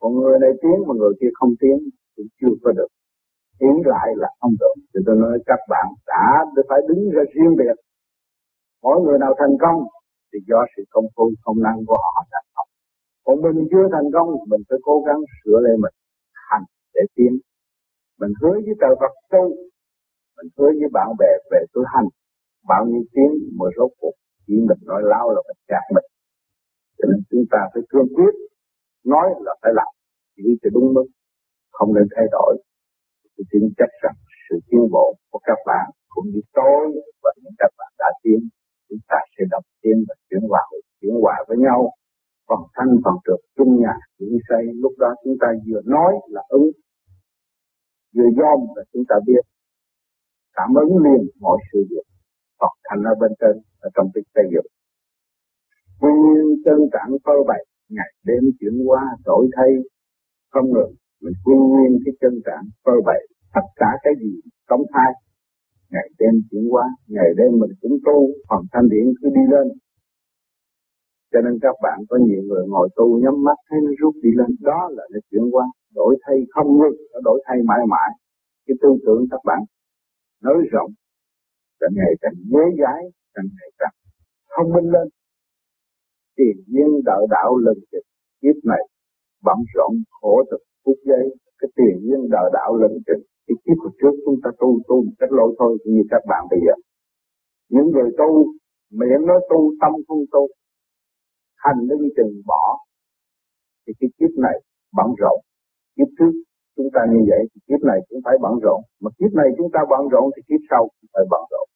Còn 0.00 0.12
người 0.14 0.38
này 0.40 0.50
tiếng 0.62 0.78
mà 0.86 0.94
người 1.00 1.12
kia 1.20 1.32
không 1.34 1.52
tiếng 1.60 1.78
cũng 2.16 2.26
chưa 2.40 2.54
có 2.62 2.72
được. 2.72 2.90
Tiếng 3.58 3.78
lại 3.92 4.08
là 4.16 4.28
không 4.40 4.54
được. 4.60 4.74
Thì 4.94 5.00
tôi 5.06 5.16
nói 5.16 5.38
các 5.46 5.60
bạn 5.70 5.86
đã 6.06 6.44
phải 6.68 6.80
đứng 6.88 7.10
ra 7.14 7.22
riêng 7.34 7.54
biệt 7.58 7.76
mỗi 8.84 8.96
người 9.02 9.18
nào 9.18 9.32
thành 9.40 9.54
công 9.62 9.78
thì 10.30 10.38
do 10.48 10.60
sự 10.76 10.82
công 10.94 11.08
phu, 11.14 11.24
công 11.44 11.62
năng 11.66 11.78
của 11.88 11.98
họ 12.04 12.14
thành 12.32 12.48
công 12.54 12.68
còn 13.24 13.36
mình 13.42 13.68
chưa 13.70 13.86
thành 13.92 14.08
công, 14.14 14.28
mình 14.50 14.62
phải 14.68 14.78
cố 14.82 14.94
gắng 15.06 15.20
sửa 15.38 15.58
lại 15.64 15.76
mình, 15.82 15.94
hành 16.48 16.64
để 16.94 17.02
tiến. 17.14 17.32
Mình 18.20 18.32
hứa 18.40 18.54
với 18.64 18.74
trời 18.80 18.94
Phật 19.00 19.12
tu, 19.32 19.42
mình 20.36 20.48
hứa 20.56 20.70
với 20.78 20.88
bạn 20.92 21.08
bè 21.20 21.32
về 21.50 21.60
tôi 21.72 21.84
hành. 21.94 22.08
Bao 22.68 22.86
nhiêu 22.86 23.02
tiếng 23.12 23.32
mới 23.58 23.70
rốt 23.76 23.90
cuộc 24.00 24.14
chỉ 24.46 24.54
mình 24.68 24.78
nói 24.90 25.02
lao 25.04 25.30
là 25.34 25.40
mình 25.48 25.60
chặt 25.68 25.84
mình. 25.94 26.08
Cho 26.98 27.04
nên 27.10 27.20
chúng 27.30 27.44
ta 27.50 27.58
phải 27.72 27.82
cương 27.88 28.08
quyết, 28.14 28.34
nói 29.04 29.26
là 29.46 29.54
phải 29.62 29.72
làm, 29.74 29.92
chỉ 30.36 30.48
cho 30.62 30.70
đúng 30.74 30.94
mức, 30.94 31.06
không 31.72 31.94
nên 31.94 32.06
thay 32.16 32.26
đổi. 32.30 32.52
Tôi 33.36 33.44
tin 33.50 33.62
chắc 33.78 33.90
rằng 34.02 34.16
sự 34.48 34.56
tiến 34.68 34.80
bộ 34.90 35.16
của 35.30 35.40
các 35.42 35.58
bạn 35.66 35.86
cũng 36.08 36.26
như 36.32 36.40
tôi 36.52 36.82
và 37.22 37.30
những 37.42 37.54
các 37.58 37.70
bạn 37.78 37.92
đã 37.98 38.06
tiến 38.22 38.40
chúng 38.88 39.02
ta 39.10 39.18
sẽ 39.34 39.42
đọc 39.50 39.64
tiên 39.82 39.98
và 40.08 40.14
chuyển 40.28 40.42
hòa 40.50 40.64
chuyển 41.00 41.14
hòa 41.22 41.36
với 41.48 41.58
nhau. 41.66 41.80
Phần 42.48 42.60
thanh 42.74 42.92
phần 43.04 43.16
trượt 43.24 43.40
chung 43.56 43.72
nhà 43.82 43.94
chuyển 44.18 44.34
xây 44.48 44.62
lúc 44.82 44.92
đó 44.98 45.10
chúng 45.24 45.36
ta 45.40 45.48
vừa 45.66 45.80
nói 45.84 46.12
là 46.34 46.42
ứng, 46.48 46.68
vừa 48.14 48.30
dòm 48.38 48.58
là 48.76 48.82
chúng 48.92 49.04
ta 49.08 49.16
biết 49.26 49.44
cảm 50.58 50.70
ứng 50.74 50.92
liền 51.04 51.22
mọi 51.40 51.58
sự 51.72 51.78
việc. 51.90 52.06
Phật 52.60 52.74
thành 52.86 53.02
ở 53.12 53.14
bên 53.20 53.32
trên, 53.40 53.54
ở 53.86 53.88
trong 53.94 54.06
việc 54.14 54.26
xây 54.34 54.44
dựng 54.52 54.68
nguyên 56.00 56.16
nhiên 56.24 56.46
chân 56.64 56.78
trạng 56.92 57.10
phơi 57.24 57.40
bày, 57.48 57.62
ngày 57.88 58.10
đêm 58.24 58.44
chuyển 58.60 58.76
qua 58.88 59.02
đổi 59.24 59.44
thay, 59.56 59.70
không 60.52 60.66
ngừng. 60.72 60.94
Mình 61.22 61.34
quy 61.44 61.54
nguyên 61.54 61.92
cái 62.04 62.14
chân 62.20 62.34
trạng 62.46 62.64
phơi 62.84 62.98
bày, 63.06 63.20
tất 63.54 63.66
cả 63.76 63.90
cái 64.02 64.12
gì 64.22 64.32
công 64.70 64.84
khai 64.92 65.10
ngày 65.92 66.08
đêm 66.18 66.34
chuyển 66.50 66.64
qua 66.72 66.86
ngày 67.08 67.30
đêm 67.38 67.50
mình 67.60 67.72
cũng 67.80 67.96
tu, 68.06 68.18
phần 68.48 68.62
thanh 68.72 68.88
điển 68.92 69.06
cứ 69.18 69.28
đi 69.38 69.44
lên. 69.52 69.66
Cho 71.32 71.40
nên 71.44 71.54
các 71.62 71.76
bạn 71.82 71.98
có 72.08 72.16
nhiều 72.26 72.42
người 72.48 72.64
ngồi 72.68 72.88
tu 72.96 73.20
nhắm 73.22 73.36
mắt, 73.46 73.58
thấy 73.68 73.78
nó 73.84 73.90
rút 74.00 74.14
đi 74.22 74.30
lên. 74.38 74.50
Đó 74.60 74.80
là 74.96 75.04
nó 75.12 75.18
chuyển 75.30 75.44
qua 75.52 75.66
đổi 75.94 76.16
thay 76.22 76.36
không 76.54 76.68
ngừng, 76.78 76.98
nó 77.12 77.18
đổi 77.24 77.42
thay 77.46 77.58
mãi 77.68 77.80
mãi. 77.88 78.10
Cái 78.66 78.74
tư 78.82 78.88
tưởng 79.06 79.22
các 79.30 79.40
bạn 79.44 79.60
nới 80.44 80.58
rộng, 80.72 80.90
càng 81.80 81.90
ngày 81.94 82.12
càng 82.20 82.34
nhớ 82.50 82.64
gái, 82.78 83.02
càng 83.34 83.46
ngày 83.56 83.70
càng 83.78 83.94
thông 84.56 84.72
minh 84.74 84.88
lên. 84.94 85.08
Tiền 86.36 86.56
duyên 86.66 86.90
đạo 87.04 87.26
đạo 87.30 87.56
lần 87.56 87.76
trực 87.92 88.04
kiếp 88.42 88.56
này 88.64 88.82
bận 89.44 89.58
rộn 89.74 89.92
khổ 90.10 90.42
thực 90.50 90.62
phút 90.84 90.98
giây. 91.04 91.24
Cái 91.58 91.68
tiền 91.76 91.94
duyên 92.02 92.30
đạo 92.30 92.50
đạo 92.52 92.76
lần 92.76 92.92
trực 93.06 93.20
thì 93.44 93.54
kiếp 93.64 93.76
hồi 93.82 93.92
trước 94.00 94.14
chúng 94.24 94.38
ta 94.42 94.50
tu 94.60 94.68
tu 94.88 94.96
một 95.06 95.16
cách 95.20 95.32
lỗi 95.38 95.50
thôi, 95.58 95.72
như 95.92 96.02
các 96.12 96.22
bạn 96.30 96.42
bây 96.50 96.60
giờ. 96.66 96.74
Những 97.74 97.88
người 97.92 98.10
tu, 98.18 98.30
miệng 98.98 99.22
nói 99.28 99.40
tu, 99.50 99.58
tâm 99.80 99.92
không 100.06 100.24
tu, 100.32 100.42
hành 101.64 101.78
đến 101.88 101.98
chừng 102.16 102.34
bỏ, 102.50 102.64
thì 103.82 103.92
cái 104.00 104.10
kiếp 104.18 104.32
này 104.46 104.56
bận 104.96 105.08
rộn. 105.20 105.38
Kiếp 105.96 106.08
trước 106.18 106.32
chúng 106.76 106.90
ta 106.94 107.00
như 107.12 107.20
vậy, 107.30 107.42
thì 107.50 107.58
kiếp 107.66 107.80
này 107.90 107.98
cũng 108.08 108.20
phải 108.24 108.36
bận 108.44 108.54
rộn. 108.64 108.80
Mà 109.02 109.10
kiếp 109.18 109.32
này 109.40 109.48
chúng 109.58 109.70
ta 109.74 109.80
bận 109.90 110.02
rộn, 110.12 110.26
thì 110.34 110.40
kiếp 110.48 110.60
sau 110.70 110.82
cũng 110.94 111.08
phải 111.14 111.24
bận 111.32 111.42
rộn. 111.52 111.66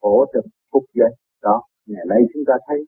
Khổ 0.00 0.14
từng 0.32 0.48
phút 0.72 0.84
giây 0.98 1.12
đó, 1.42 1.56
ngày 1.86 2.04
nay 2.08 2.20
chúng 2.32 2.44
ta 2.48 2.54
thấy 2.66 2.78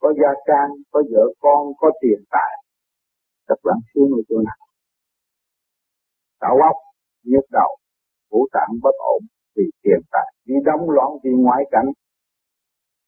có 0.00 0.08
gia 0.20 0.32
can, 0.48 0.68
có 0.92 1.02
vợ 1.12 1.24
con, 1.38 1.62
có 1.80 1.88
tiền 2.02 2.20
tài. 2.30 2.52
Các 3.48 3.58
bạn 3.64 3.78
xuống 3.94 4.10
ở 4.18 4.20
chỗ 4.28 4.36
nào 4.48 4.58
tạo 6.40 6.56
óc 6.70 6.76
nhức 7.30 7.44
đầu 7.58 7.70
ngũ 8.30 8.46
tạng 8.52 8.72
bất 8.82 8.96
ổn 9.14 9.22
vì 9.56 9.64
tiền 9.82 10.00
tài 10.12 10.28
vì 10.46 10.54
đóng 10.64 10.90
loạn 10.90 11.10
vì 11.24 11.30
ngoại 11.44 11.62
cảnh. 11.70 11.88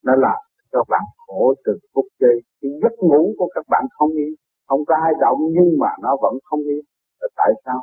Nó 0.04 0.14
làm 0.24 0.40
cho 0.72 0.84
bạn 0.88 1.04
khổ 1.26 1.54
từ 1.64 1.72
phút 1.94 2.06
giây 2.20 2.36
cái 2.60 2.70
giấc 2.82 2.94
ngủ 3.08 3.34
của 3.38 3.48
các 3.54 3.64
bạn 3.68 3.84
không 3.90 4.10
yên. 4.10 4.34
Không 4.68 4.84
có 4.88 4.94
ai 5.06 5.12
động 5.20 5.38
nhưng 5.56 5.70
mà 5.82 5.90
nó 6.02 6.16
vẫn 6.22 6.34
không 6.44 6.60
yên. 6.60 6.84
Là 7.20 7.28
tại 7.36 7.50
sao? 7.64 7.80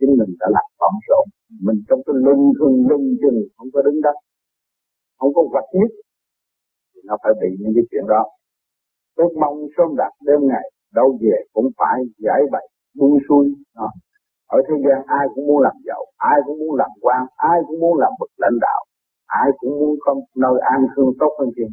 Chính 0.00 0.10
mình 0.18 0.32
đã 0.40 0.46
làm 0.56 0.66
bận 0.80 0.94
rộn. 1.08 1.26
Mình 1.66 1.78
trong 1.88 2.00
cái 2.06 2.14
lưng 2.26 2.52
thường 2.58 2.76
lưng 2.88 3.06
chừng 3.22 3.38
không 3.56 3.68
có 3.74 3.82
đứng 3.82 4.00
đất 4.02 4.16
không 5.18 5.34
có 5.34 5.42
vật 5.52 5.66
nhất. 5.72 5.90
Thì 6.94 7.00
nó 7.04 7.16
phải 7.22 7.32
bị 7.40 7.48
những 7.60 7.72
cái 7.74 7.84
chuyện 7.90 8.06
đó. 8.08 8.24
Tôi 9.16 9.26
mong 9.40 9.56
sớm 9.76 9.96
đạt 9.96 10.12
đêm 10.26 10.40
ngày, 10.48 10.70
đâu 10.94 11.18
về 11.20 11.36
cũng 11.52 11.68
phải 11.78 12.02
giải 12.18 12.40
bày, 12.52 12.68
buông 12.98 13.18
xuôi 13.28 13.54
đó 13.76 13.90
ở 14.56 14.58
thế 14.66 14.74
gian 14.84 14.98
ai 15.06 15.24
cũng 15.34 15.46
muốn 15.46 15.60
làm 15.66 15.76
giàu, 15.86 16.02
ai 16.16 16.38
cũng 16.46 16.58
muốn 16.58 16.74
làm 16.82 16.90
quan, 17.00 17.22
ai 17.36 17.58
cũng 17.66 17.80
muốn 17.80 17.98
làm 17.98 18.12
bậc 18.20 18.30
lãnh 18.36 18.58
đạo, 18.60 18.80
ai 19.26 19.48
cũng 19.58 19.70
muốn 19.80 19.94
có 20.00 20.14
nơi 20.36 20.56
an 20.74 20.80
thương 20.96 21.10
tốt 21.20 21.32
hơn 21.38 21.48
kia. 21.56 21.70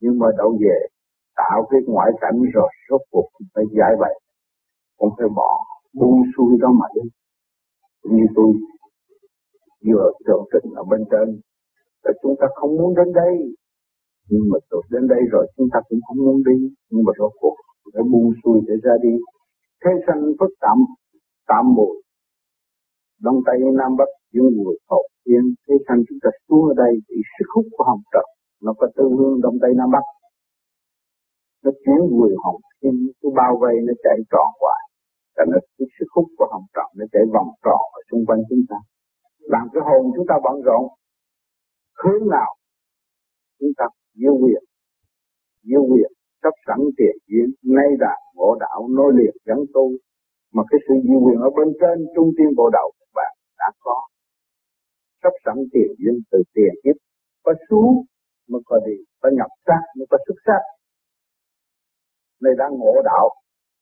Nhưng 0.00 0.18
mà 0.18 0.26
đâu 0.38 0.50
về, 0.60 0.78
tạo 1.36 1.66
cái 1.70 1.80
ngoại 1.86 2.10
cảnh 2.20 2.38
rồi 2.54 2.70
rốt 2.90 3.00
cuộc 3.10 3.28
phải 3.54 3.64
giải 3.78 3.92
bày, 4.00 4.14
cũng 4.98 5.10
phải 5.18 5.28
bỏ 5.36 5.50
buông 5.98 6.20
xuôi 6.36 6.58
đó 6.60 6.68
mà 6.80 6.86
đi. 6.94 7.04
Như 8.14 8.24
tôi 8.36 8.52
vừa 9.86 10.12
tường 10.26 10.44
trình 10.52 10.72
ở 10.74 10.84
bên 10.90 11.00
trên, 11.10 11.40
là 12.04 12.12
chúng 12.22 12.34
ta 12.40 12.46
không 12.54 12.76
muốn 12.76 12.94
đến 12.94 13.12
đây. 13.12 13.34
Nhưng 14.30 14.44
mà 14.50 14.58
tôi 14.70 14.82
đến 14.90 15.06
đây 15.08 15.20
rồi 15.32 15.46
chúng 15.56 15.68
ta 15.72 15.78
cũng 15.88 15.98
không 16.06 16.26
muốn 16.26 16.42
đi. 16.48 16.56
Nhưng 16.90 17.04
mà 17.06 17.12
rốt 17.18 17.32
cuộc 17.40 17.56
phải 17.94 18.02
buông 18.12 18.30
xuôi 18.44 18.60
để 18.66 18.74
ra 18.82 18.92
đi. 19.02 19.14
Thế 19.84 19.90
sanh 20.06 20.22
phức 20.40 20.50
tạp 20.60 20.78
tam 21.50 21.64
mùi. 21.76 21.94
Đông 23.20 23.38
tây, 23.46 23.58
nam 23.78 23.90
bắc 23.98 24.10
dương 24.32 24.54
người 24.62 24.76
phổ 24.88 25.00
yên 25.30 25.44
thế 25.64 25.74
thành 25.86 26.00
chúng 26.08 26.18
ta 26.22 26.30
xuống 26.48 26.62
ở 26.72 26.74
đây 26.84 26.92
thì 27.08 27.16
sức 27.34 27.48
hút 27.54 27.66
của 27.74 27.84
hồng 27.84 28.02
trần, 28.12 28.26
nó 28.64 28.72
có 28.78 28.86
tương 28.96 29.16
hương 29.18 29.40
đông 29.44 29.56
tây, 29.62 29.72
nam 29.76 29.88
bắc. 29.94 30.04
Nó 31.64 31.70
chén 31.84 32.00
người 32.16 32.34
hồng 32.44 32.60
thiên 32.82 32.94
cứ 33.20 33.28
bao 33.36 33.52
vây, 33.60 33.74
nó 33.86 33.92
chạy 34.04 34.18
tròn 34.32 34.48
hoài. 34.60 34.82
Cho 35.36 35.42
nó 35.50 35.58
cái 35.78 35.86
sức 35.98 36.08
hút 36.14 36.26
của 36.38 36.48
hồng 36.52 36.66
trần 36.74 36.88
nó 36.98 37.04
chạy 37.12 37.22
vòng 37.34 37.50
tròn 37.64 37.82
ở 37.98 38.00
xung 38.10 38.26
quanh 38.26 38.42
chúng 38.48 38.64
ta. 38.70 38.76
Làm 39.38 39.68
cái 39.72 39.82
hồn 39.88 40.02
chúng 40.16 40.26
ta 40.28 40.34
bận 40.44 40.56
rộn, 40.66 40.84
hướng 42.00 42.28
nào 42.30 42.50
chúng 43.58 43.72
ta 43.76 43.84
yêu 44.14 44.34
quyền 44.42 44.62
yêu 45.72 45.82
quyền 45.90 46.10
sắp 46.42 46.54
sẵn 46.66 46.80
tiền 46.96 47.16
duyên. 47.28 47.48
Nay 47.76 47.88
đạt 47.98 48.18
ngộ 48.34 48.50
đạo 48.60 48.88
nối 48.96 49.12
liền 49.18 49.34
gắn 49.46 49.58
tu 49.74 49.84
mà 50.56 50.62
cái 50.70 50.78
sự 50.86 50.94
yêu 51.08 51.20
quyền 51.24 51.38
ở 51.48 51.50
bên 51.56 51.68
trên 51.80 51.96
trung 52.14 52.30
tiên 52.36 52.50
bộ 52.58 52.66
đầu 52.78 52.88
bạn 53.18 53.32
đã 53.60 53.68
có. 53.84 53.96
Sắp 55.22 55.32
sẵn 55.44 55.56
tiền 55.72 55.90
duyên 55.98 56.16
từ 56.30 56.38
tiền 56.54 56.72
kiếp, 56.82 56.96
có 57.44 57.52
xuống 57.68 57.90
mới 58.50 58.62
có 58.68 58.76
đi, 58.86 58.96
có 59.20 59.28
nhập 59.38 59.50
sắc 59.66 59.82
mới 59.96 60.06
có 60.10 60.18
xuất 60.26 60.38
sắc. 60.46 60.62
Nơi 62.42 62.54
đang 62.58 62.72
ngộ 62.78 62.94
đạo, 63.04 63.26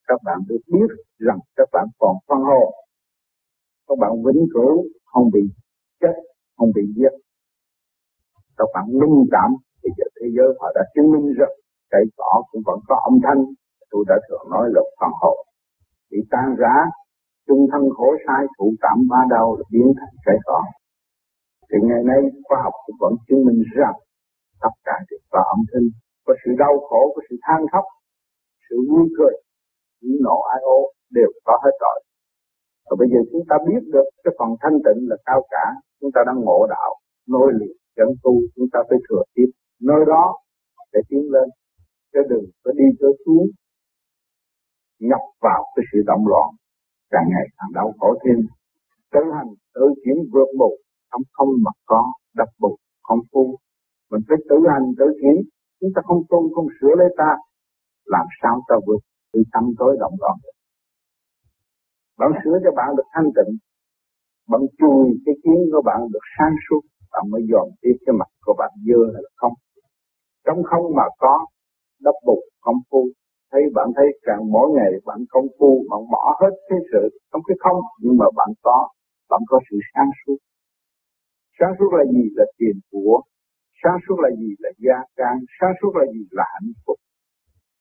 các 0.08 0.18
bạn 0.26 0.38
được 0.48 0.62
biết 0.72 0.90
rằng 1.26 1.38
các 1.56 1.68
bạn 1.72 1.86
còn 1.98 2.16
phân 2.28 2.38
hồn 2.38 2.68
các 3.88 3.98
bạn 4.00 4.12
vĩnh 4.24 4.46
cửu, 4.54 4.84
không 5.04 5.30
bị 5.34 5.40
chết, 6.00 6.16
không 6.56 6.70
bị 6.74 6.82
giết. 6.96 7.14
Các 8.56 8.68
bạn 8.74 8.84
linh 9.00 9.18
cảm 9.30 9.50
thì 9.82 9.88
giờ 9.96 10.04
thế 10.16 10.26
giới 10.36 10.48
họ 10.60 10.72
đã 10.74 10.82
chứng 10.94 11.12
minh 11.12 11.26
rằng 11.38 11.54
cây 11.90 12.04
cỏ 12.16 12.42
cũng 12.50 12.62
vẫn 12.66 12.78
có 12.88 12.96
âm 13.10 13.14
thanh. 13.24 13.44
Tôi 13.90 14.04
đã 14.08 14.16
thường 14.28 14.46
nói 14.50 14.68
là 14.74 14.82
phần 15.00 15.10
hồn 15.20 15.38
bị 16.14 16.20
tan 16.32 16.48
rã, 16.60 16.74
trung 17.46 17.62
thân 17.72 17.82
khổ 17.96 18.08
sai, 18.26 18.42
thụ 18.58 18.66
cảm 18.84 18.98
ba 19.10 19.20
đau 19.34 19.46
là 19.58 19.64
biến 19.72 19.88
thành 19.98 20.14
cái 20.26 20.38
cỏ 20.48 20.60
thì 21.74 21.76
ngày 21.88 22.02
nay, 22.10 22.20
khoa 22.46 22.58
học 22.64 22.74
cũng 22.86 22.96
vẫn 23.00 23.12
chứng 23.26 23.44
minh 23.46 23.62
rằng 23.78 23.96
tất 24.62 24.74
cả 24.86 24.96
đều 25.10 25.20
có 25.32 25.40
âm 25.54 25.60
thanh. 25.70 25.86
Có 26.26 26.34
sự 26.44 26.50
đau 26.58 26.74
khổ, 26.88 27.02
có 27.14 27.20
sự 27.30 27.36
than 27.46 27.60
khóc, 27.72 27.84
sự 28.66 28.76
vui 28.90 29.04
cười 29.18 29.34
những 30.02 30.20
nộ 30.26 30.38
ai 30.52 30.60
ô 30.62 30.78
đều 31.10 31.30
có 31.44 31.54
hết 31.64 31.74
rồi. 31.84 31.98
Và 32.86 32.94
bây 33.00 33.08
giờ 33.12 33.20
chúng 33.32 33.44
ta 33.48 33.56
biết 33.66 33.82
được 33.94 34.08
cái 34.24 34.32
phần 34.38 34.50
thanh 34.62 34.76
tịnh 34.84 35.00
là 35.10 35.16
cao 35.28 35.40
cả. 35.50 35.64
Chúng 36.00 36.10
ta 36.14 36.20
đang 36.26 36.38
ngộ 36.40 36.66
đạo 36.74 36.90
nối 37.28 37.52
liền 37.58 37.76
dẫn 37.96 38.08
tu, 38.22 38.32
chúng 38.54 38.68
ta 38.72 38.78
phải 38.88 38.98
thừa 39.08 39.22
tiếp. 39.34 39.48
Nơi 39.80 40.02
đó 40.06 40.24
để 40.92 41.00
tiến 41.08 41.24
lên. 41.34 41.48
Chứ 42.12 42.20
đừng 42.30 42.44
có 42.64 42.70
đi 42.72 42.84
tới 43.00 43.12
xuống 43.26 43.46
nhập 45.00 45.20
vào 45.40 45.64
cái 45.74 45.84
sự 45.92 45.98
động 46.06 46.24
loạn, 46.26 46.48
càng 47.10 47.26
ngày 47.28 47.46
càng 47.56 47.70
đau 47.74 47.92
khổ 48.00 48.14
thêm. 48.24 48.36
Tự 49.12 49.20
hành, 49.34 49.50
tự 49.74 49.94
kiểm 50.04 50.16
vượt 50.32 50.48
mục 50.58 50.72
không 51.10 51.22
không 51.32 51.48
mà 51.64 51.70
có 51.84 52.12
đập 52.34 52.48
bụng 52.60 52.76
không 53.02 53.18
phu 53.32 53.58
mình 54.14 54.22
phải 54.28 54.38
tự 54.48 54.56
hành, 54.72 54.86
tự 54.98 55.06
kiểm. 55.20 55.36
Chúng 55.80 55.90
ta 55.94 56.00
không 56.08 56.22
tu, 56.30 56.38
không 56.54 56.68
sửa 56.80 56.94
lấy 57.00 57.08
ta, 57.20 57.30
làm 58.14 58.26
sao 58.42 58.54
ta 58.68 58.76
vượt 58.86 59.00
từ 59.32 59.40
tâm 59.52 59.64
tối 59.78 59.96
động 60.00 60.14
loạn 60.20 60.36
được? 60.42 60.56
Bạn 62.18 62.30
sửa 62.44 62.56
cho 62.64 62.70
bạn 62.78 62.88
được 62.96 63.08
thanh 63.14 63.30
tịnh, 63.36 63.52
bạn 64.50 64.60
chùi 64.78 65.04
cái 65.24 65.34
kiến 65.42 65.58
của 65.72 65.82
bạn 65.88 66.00
được 66.12 66.24
sáng 66.38 66.54
suốt, 66.64 66.82
bạn 67.12 67.24
mới 67.30 67.42
dòm 67.50 67.68
tiếp 67.82 67.96
cái 68.06 68.14
mặt 68.20 68.30
của 68.44 68.54
bạn 68.58 68.70
dơ 68.86 69.00
hay 69.14 69.22
là 69.26 69.30
không. 69.36 69.54
Trong 70.46 70.62
không 70.70 70.84
mà 70.96 71.06
có 71.18 71.46
đắp 72.00 72.14
bụng 72.26 72.44
không 72.60 72.78
phu 72.90 73.02
thấy, 73.54 73.64
bạn 73.76 73.88
thấy 73.96 74.08
càng 74.26 74.42
mỗi 74.54 74.68
ngày 74.76 74.90
bạn 75.08 75.20
công 75.32 75.48
phu, 75.58 75.70
bạn 75.90 76.00
bỏ 76.12 76.24
hết 76.40 76.54
cái 76.68 76.78
sự 76.90 77.02
trong 77.30 77.42
cái 77.46 77.56
không, 77.64 77.80
nhưng 78.02 78.16
mà 78.20 78.26
bạn 78.38 78.50
có 78.66 78.78
bạn 79.30 79.42
có 79.50 79.58
sự 79.70 79.76
sáng 79.94 80.10
suốt. 80.20 80.38
Sáng 81.58 81.72
suốt 81.78 81.90
là 81.98 82.04
gì? 82.14 82.24
Là 82.38 82.44
tiền 82.58 82.76
của. 82.90 83.22
Sáng 83.82 83.98
suốt 84.04 84.18
là 84.24 84.30
gì? 84.40 84.50
Là 84.62 84.70
gia 84.84 84.98
can. 85.18 85.36
Sáng 85.58 85.72
suốt 85.80 85.92
là 85.98 86.04
gì? 86.14 86.22
Là 86.38 86.44
hạnh 86.54 86.72
phúc. 86.86 86.98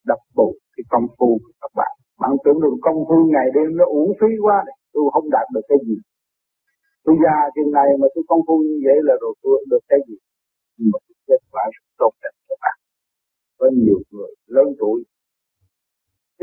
Đập 0.10 0.22
bù 0.36 0.48
cái 0.76 0.84
công 0.90 1.08
phu 1.18 1.30
của 1.44 1.54
các 1.62 1.72
bạn. 1.80 1.94
Bạn 2.22 2.34
tưởng 2.44 2.60
được 2.62 2.76
công 2.82 3.00
phu 3.08 3.18
ngày 3.34 3.48
đêm 3.56 3.70
nó 3.80 3.86
uổng 3.86 4.14
phí 4.20 4.30
quá 4.46 4.58
này. 4.68 4.78
Tôi 4.94 5.04
không 5.14 5.28
đạt 5.36 5.48
được 5.54 5.66
cái 5.70 5.80
gì. 5.88 5.98
Tôi 7.06 7.16
già 7.24 7.38
chừng 7.56 7.72
này 7.80 7.90
mà 8.02 8.08
tôi 8.14 8.24
công 8.30 8.42
phu 8.48 8.56
như 8.68 8.78
vậy 8.88 8.98
là 9.08 9.14
rồi 9.22 9.34
tôi 9.44 9.56
được 9.72 9.84
cái 9.90 10.00
gì? 10.08 10.18
Nhưng 10.78 10.90
mà 10.94 11.00
kết 11.28 11.42
quả 11.52 11.64
rất 11.74 11.86
tốt 12.02 12.12
đẹp 12.24 12.36
các 12.50 12.58
bạn. 12.64 12.78
Có 13.60 13.66
nhiều 13.84 14.00
người 14.12 14.32
lớn 14.56 14.68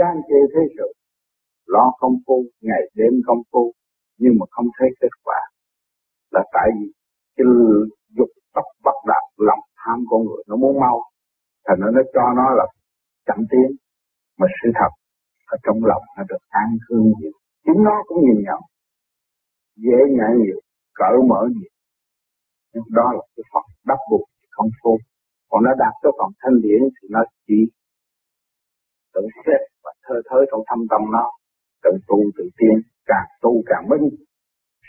chán 0.01 0.15
chê 0.29 0.41
thế 0.53 0.63
sự. 0.77 0.89
Lo 1.67 1.85
công 2.01 2.17
phu, 2.27 2.45
ngày 2.61 2.83
đêm 2.95 3.13
công 3.27 3.43
phu, 3.51 3.73
nhưng 4.19 4.35
mà 4.39 4.47
không 4.51 4.67
thấy 4.79 4.89
kết 5.01 5.15
quả. 5.25 5.41
Là 6.31 6.43
tại 6.53 6.69
vì 6.77 6.87
cái 7.37 7.47
dục 8.17 8.31
tốc 8.55 8.65
bắt 8.85 8.97
đạt 9.11 9.25
lòng 9.37 9.63
tham 9.81 9.99
con 10.11 10.21
người 10.27 10.43
nó 10.49 10.57
muốn 10.57 10.81
mau, 10.81 10.97
thành 11.67 11.81
nó 11.81 12.03
cho 12.15 12.25
nó 12.37 12.47
là 12.59 12.67
chậm 13.27 13.39
tiến 13.51 13.69
mà 14.39 14.47
sự 14.63 14.69
thật 14.79 14.93
ở 15.47 15.57
trong 15.65 15.79
lòng 15.91 16.03
nó 16.17 16.23
được 16.29 16.43
an 16.49 16.69
thương 16.83 17.05
nhiều. 17.05 17.33
Chính 17.65 17.83
nó 17.85 17.97
cũng 18.07 18.19
nhìn 18.25 18.39
nhận, 18.47 18.61
dễ 19.77 19.99
nhạy 20.19 20.33
nhiều 20.45 20.61
cởi 20.95 21.17
mở 21.29 21.41
nhiều. 21.57 21.73
Nhưng 22.75 22.85
đó 22.97 23.07
là 23.17 23.23
cái 23.37 23.45
phần 23.53 23.63
đắp 23.87 23.99
buộc 24.11 24.25
không 24.51 24.71
phô 24.83 24.97
còn 25.51 25.65
nó 25.65 25.71
đạt 25.79 25.95
tới 26.03 26.13
phần 26.19 26.31
thanh 26.41 26.57
điển 26.63 26.81
thì 26.97 27.09
nó 27.11 27.21
chỉ 27.47 27.59
tự 29.15 29.23
xét 29.45 29.61
và 29.85 29.93
thơ 30.05 30.17
thới 30.29 30.43
trong 30.51 30.63
thâm 30.69 30.81
tâm 30.91 31.03
nó. 31.15 31.27
Tự 31.85 31.91
tu 32.09 32.19
tự 32.37 32.45
tiến 32.59 32.77
càng 33.11 33.29
tu 33.43 33.53
càng 33.71 33.85
minh. 33.91 34.07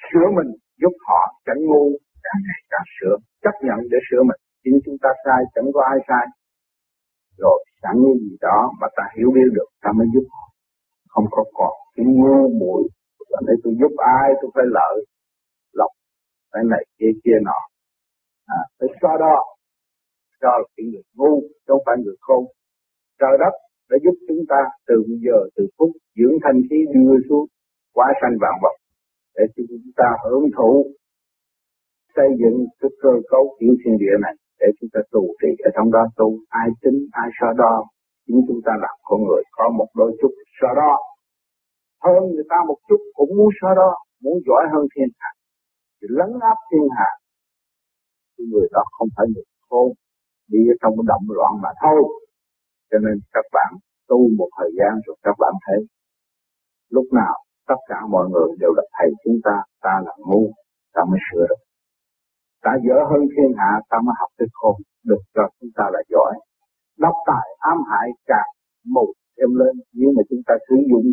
Sửa 0.03 0.27
mình 0.37 0.51
giúp 0.81 0.93
họ 1.07 1.21
tránh 1.45 1.61
ngu 1.69 1.85
càng 2.25 2.41
ngày 2.47 2.61
càng 2.71 2.87
sửa. 2.95 3.15
Chấp 3.43 3.55
nhận 3.65 3.79
để 3.91 3.97
sửa 4.07 4.23
mình. 4.29 4.41
Chính 4.63 4.77
chúng 4.85 4.97
ta 5.03 5.09
sai 5.25 5.41
chẳng 5.53 5.69
có 5.73 5.81
ai 5.93 5.99
sai. 6.07 6.25
Rồi 7.37 7.57
sẵn 7.81 7.95
như 8.03 8.13
gì 8.25 8.35
đó 8.41 8.71
mà 8.81 8.87
ta 8.97 9.03
hiểu 9.17 9.29
biết 9.35 9.49
được 9.57 9.69
ta 9.83 9.89
mới 9.97 10.07
giúp 10.13 10.25
họ. 10.33 10.45
Không 11.07 11.25
có 11.31 11.43
còn 11.53 11.73
cái 11.95 12.05
ngu 12.05 12.49
muội 12.59 12.83
là 13.29 13.39
để 13.47 13.53
tôi 13.63 13.73
giúp 13.79 13.93
ai 13.97 14.29
tôi 14.41 14.51
phải 14.55 14.63
lợi 14.77 15.05
lọc 15.73 15.91
cái 16.51 16.63
này 16.69 16.83
kia 16.97 17.11
kia 17.23 17.37
nọ. 17.47 17.59
À, 18.45 18.61
phải 18.79 18.89
so 19.01 19.17
đo. 19.19 19.37
Cho 20.41 20.51
là 20.61 20.67
cái 20.75 20.85
người 20.91 21.03
ngu 21.17 21.41
chứ 21.41 21.67
không 21.67 21.83
phải 21.85 21.95
người 22.03 22.15
khôn. 22.19 22.43
Trời 23.19 23.35
đất 23.43 23.53
đã 23.91 23.97
giúp 24.03 24.15
chúng 24.27 24.43
ta 24.51 24.59
từ 24.87 24.95
giờ, 25.25 25.39
từ 25.55 25.63
phút 25.77 25.91
dưỡng 26.17 26.37
thanh 26.43 26.59
khí 26.69 26.77
đưa 26.93 27.15
xuống 27.29 27.45
quá 27.95 28.07
sanh 28.21 28.35
vạn 28.41 28.55
vật, 28.63 28.75
để 29.35 29.43
chúng 29.55 29.91
ta 29.99 30.09
hưởng 30.23 30.45
thụ 30.57 30.71
xây 32.15 32.29
dựng 32.41 32.57
cái 32.79 32.91
cơ 33.01 33.13
cấu 33.31 33.43
tiểu 33.59 33.73
thiên 33.81 33.95
địa 34.03 34.15
này, 34.25 34.35
để 34.59 34.67
chúng 34.77 34.89
ta 34.93 34.99
tu 35.11 35.21
trì 35.39 35.51
ở 35.67 35.69
trong 35.75 35.91
đó 35.91 36.03
tu. 36.17 36.27
Ai 36.49 36.67
tính 36.81 36.99
ai 37.11 37.29
so 37.41 37.47
đo, 37.61 37.73
chính 38.27 38.41
chúng 38.47 38.61
ta 38.65 38.73
làm 38.83 38.95
con 39.03 39.19
người, 39.27 39.43
có 39.57 39.65
một 39.77 39.89
đôi 39.95 40.11
chút 40.21 40.33
so 40.61 40.67
đo. 40.75 40.93
Hơn 42.03 42.21
người 42.31 42.47
ta 42.49 42.57
một 42.67 42.77
chút 42.87 43.01
cũng 43.13 43.31
muốn 43.37 43.49
so 43.61 43.69
đo, 43.75 43.91
muốn 44.23 44.35
giỏi 44.47 44.63
hơn 44.73 44.85
thiên 44.95 45.09
hạ. 45.19 45.31
Thì 45.97 46.07
lấn 46.09 46.31
áp 46.51 46.57
thiên 46.71 46.87
hạ 46.97 47.11
người 48.49 48.67
đó 48.71 48.83
không 48.91 49.07
phải 49.15 49.25
người 49.33 49.43
khôn, 49.69 49.87
đi 50.51 50.59
ở 50.73 50.75
trong 50.81 50.93
cái 50.97 51.05
động 51.11 51.25
loạn 51.37 51.53
mà 51.63 51.69
thôi 51.83 52.01
cho 52.91 52.97
nên 53.05 53.15
các 53.35 53.45
bạn 53.55 53.71
tu 54.09 54.19
một 54.37 54.49
thời 54.57 54.71
gian 54.77 54.93
rồi 55.05 55.15
các 55.25 55.35
bạn 55.39 55.53
thấy 55.65 55.79
lúc 56.89 57.05
nào 57.13 57.35
tất 57.67 57.79
cả 57.89 57.99
mọi 58.13 58.25
người 58.31 58.49
đều 58.59 58.71
là 58.77 58.83
thầy 58.95 59.09
chúng 59.23 59.39
ta 59.43 59.55
ta 59.85 59.93
là 60.05 60.13
ngu, 60.27 60.43
ta 60.93 61.01
mới 61.09 61.19
sửa 61.27 61.45
được. 61.49 61.61
Ta 62.65 62.71
dở 62.87 62.97
hơn 63.09 63.21
thiên 63.33 63.51
hạ, 63.57 63.71
ta 63.89 63.97
mới 64.05 64.15
học 64.19 64.29
cái 64.37 64.47
khôn, 64.51 64.75
được 65.03 65.21
cho 65.35 65.43
chúng 65.59 65.69
ta 65.77 65.85
là 65.93 66.01
giỏi. 66.09 66.33
Độc 66.97 67.15
tài, 67.27 67.47
ám 67.71 67.77
hại 67.89 68.07
càng 68.25 68.49
mù 68.95 69.05
thêm 69.37 69.51
lên. 69.59 69.75
Nhưng 69.91 70.11
mà 70.17 70.23
chúng 70.29 70.41
ta 70.47 70.53
sử 70.69 70.75
dụng 70.91 71.05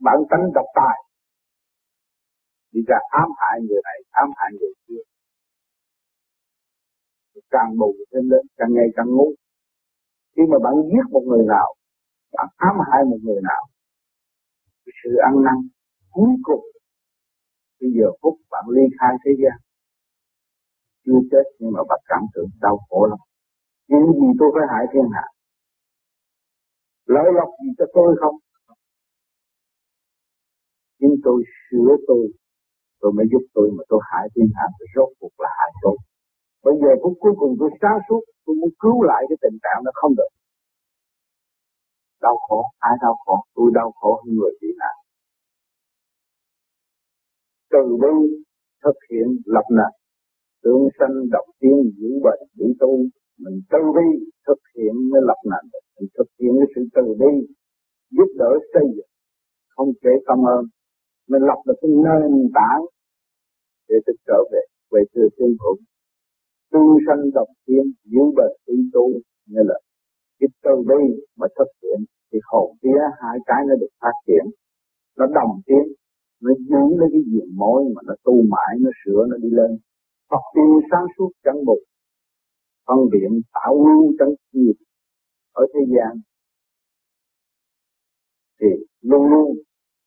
bản 0.00 0.18
tánh 0.30 0.44
độc 0.54 0.66
tài 0.74 0.96
đi 2.72 2.80
ra 2.88 2.98
ám 3.22 3.28
hại 3.40 3.60
người 3.60 3.80
này, 3.88 3.98
ám 4.10 4.28
hại 4.36 4.50
người 4.58 4.74
kia. 4.86 5.02
Càng 7.50 7.70
mù 7.78 7.94
thêm 8.12 8.24
lên, 8.30 8.44
càng 8.56 8.72
ngày 8.76 8.88
càng 8.96 9.06
ngu 9.16 9.28
khi 10.36 10.42
mà 10.50 10.58
bạn 10.64 10.74
giết 10.90 11.04
một 11.10 11.24
người 11.28 11.44
nào, 11.54 11.68
bạn 12.32 12.48
ám 12.56 12.76
hại 12.90 13.04
một 13.10 13.18
người 13.22 13.40
nào 13.42 13.62
sự 15.04 15.10
ăn 15.28 15.34
năn 15.44 15.56
cuối 16.10 16.32
cùng 16.42 16.64
bây 17.80 17.90
giờ 17.96 18.06
phút 18.22 18.34
bạn 18.50 18.64
ly 18.74 18.82
khai 18.98 19.14
thế 19.24 19.32
gian. 19.42 19.56
Chưa 21.04 21.20
chết 21.30 21.44
nhưng 21.58 21.72
mà 21.72 21.80
bạn 21.88 22.00
cảm 22.08 22.22
tưởng 22.34 22.50
đau 22.60 22.76
khổ 22.88 23.06
lắm. 23.10 23.18
Những 23.88 24.06
gì 24.20 24.28
tôi 24.38 24.48
phải 24.54 24.66
hại 24.72 24.84
thiên 24.92 25.06
hạ, 25.14 25.26
lợi 27.06 27.28
lộc 27.38 27.48
gì 27.62 27.70
cho 27.78 27.86
tôi 27.94 28.16
không? 28.20 28.36
Nhưng 31.00 31.14
tôi 31.24 31.42
sửa 31.64 31.96
tôi 32.08 32.24
tôi 33.00 33.12
mới 33.16 33.26
giúp 33.32 33.42
tôi 33.54 33.70
mà 33.76 33.82
tôi 33.88 34.00
hại 34.10 34.28
thiên 34.34 34.48
hạ, 34.56 34.66
tôi 34.78 34.86
rốt 34.94 35.08
cuộc 35.20 35.34
là 35.38 35.48
hại 35.58 35.70
tôi. 35.82 35.96
Bây 36.64 36.74
giờ 36.80 36.90
phút 37.02 37.14
cuối 37.20 37.32
cùng 37.40 37.56
tôi 37.60 37.70
sáng 37.80 37.98
suốt 38.08 38.20
tôi 38.44 38.56
muốn 38.60 38.70
cứu 38.82 39.02
lại 39.02 39.22
cái 39.28 39.38
tình 39.42 39.58
trạng 39.62 39.80
nó 39.84 39.90
không 39.94 40.14
được. 40.18 40.32
Đau 42.20 42.36
khổ, 42.44 42.60
ai 42.78 42.94
đau 43.02 43.14
khổ? 43.24 43.36
Tôi 43.54 43.70
đau 43.74 43.92
khổ 43.98 44.10
hơn 44.20 44.34
người 44.36 44.52
bị 44.60 44.68
nạn. 44.80 44.96
Từ 47.72 47.82
bi 48.02 48.16
thực 48.84 48.98
hiện 49.10 49.26
lập 49.54 49.66
nền, 49.78 49.92
tương 50.62 50.84
sanh 50.98 51.16
độc 51.34 51.46
tiên 51.60 51.78
giữ 51.98 52.10
bệnh 52.24 52.42
bị 52.58 52.66
tu, 52.80 52.92
mình 53.42 53.56
từ 53.70 53.78
bi 53.96 54.08
thực 54.46 54.60
hiện 54.74 54.94
mới 55.10 55.20
lập 55.28 55.40
nền 55.50 55.64
mình 56.00 56.08
thực 56.18 56.28
hiện 56.40 56.52
cái 56.60 56.68
sự 56.74 56.82
từ 56.94 57.04
bi, 57.20 57.34
giúp 58.16 58.28
đỡ 58.40 58.50
xây 58.74 58.84
dựng, 58.96 59.10
không 59.68 59.88
kể 60.02 60.10
cảm 60.26 60.38
ơn, 60.54 60.62
mình 61.28 61.42
lập 61.42 61.60
được 61.66 61.74
cái 61.82 61.90
nền 62.06 62.32
tảng 62.54 62.82
để 63.88 63.96
thực 64.06 64.16
trở 64.26 64.38
về 64.52 64.62
về 64.90 65.00
từ 65.14 65.22
thiên 65.36 65.56
thượng 65.60 65.93
tu 66.72 66.98
sanh 67.06 67.30
độc 67.34 67.48
tiên 67.66 67.84
giữ 68.04 68.22
bệnh 68.36 68.56
bị 68.66 68.74
tu, 68.92 69.06
như 69.46 69.62
là 69.70 69.78
cái 70.38 70.48
từ 70.62 70.74
bi 70.88 71.02
mà 71.36 71.46
thực 71.58 71.70
hiện, 71.82 72.00
thì 72.32 72.38
hồn 72.44 72.76
vía 72.82 73.02
hai 73.20 73.38
cái 73.46 73.60
nó 73.68 73.74
được 73.80 73.92
phát 74.00 74.16
triển. 74.26 74.44
Nó 75.18 75.26
đồng 75.26 75.60
tiến, 75.66 75.84
nó 76.42 76.52
giữ 76.68 76.96
lấy 76.98 77.08
cái 77.12 77.22
diện 77.32 77.48
mối 77.56 77.82
mà 77.94 78.00
nó 78.06 78.14
tu 78.24 78.34
mãi, 78.52 78.72
nó 78.80 78.90
sửa, 79.04 79.26
nó 79.30 79.36
đi 79.36 79.48
lên. 79.50 79.70
Học 80.30 80.42
tiên 80.54 80.88
sáng 80.90 81.06
suốt 81.18 81.30
chẳng 81.44 81.64
bục 81.66 81.78
phân 82.86 82.98
biện 83.12 83.40
tạo 83.54 83.74
nguyên 83.74 84.16
chẳng 84.18 84.34
nghiệp 84.52 84.76
ở 85.52 85.66
thế 85.74 85.80
gian. 85.94 86.12
Thì 88.60 88.66
luôn 89.02 89.22
luôn 89.30 89.48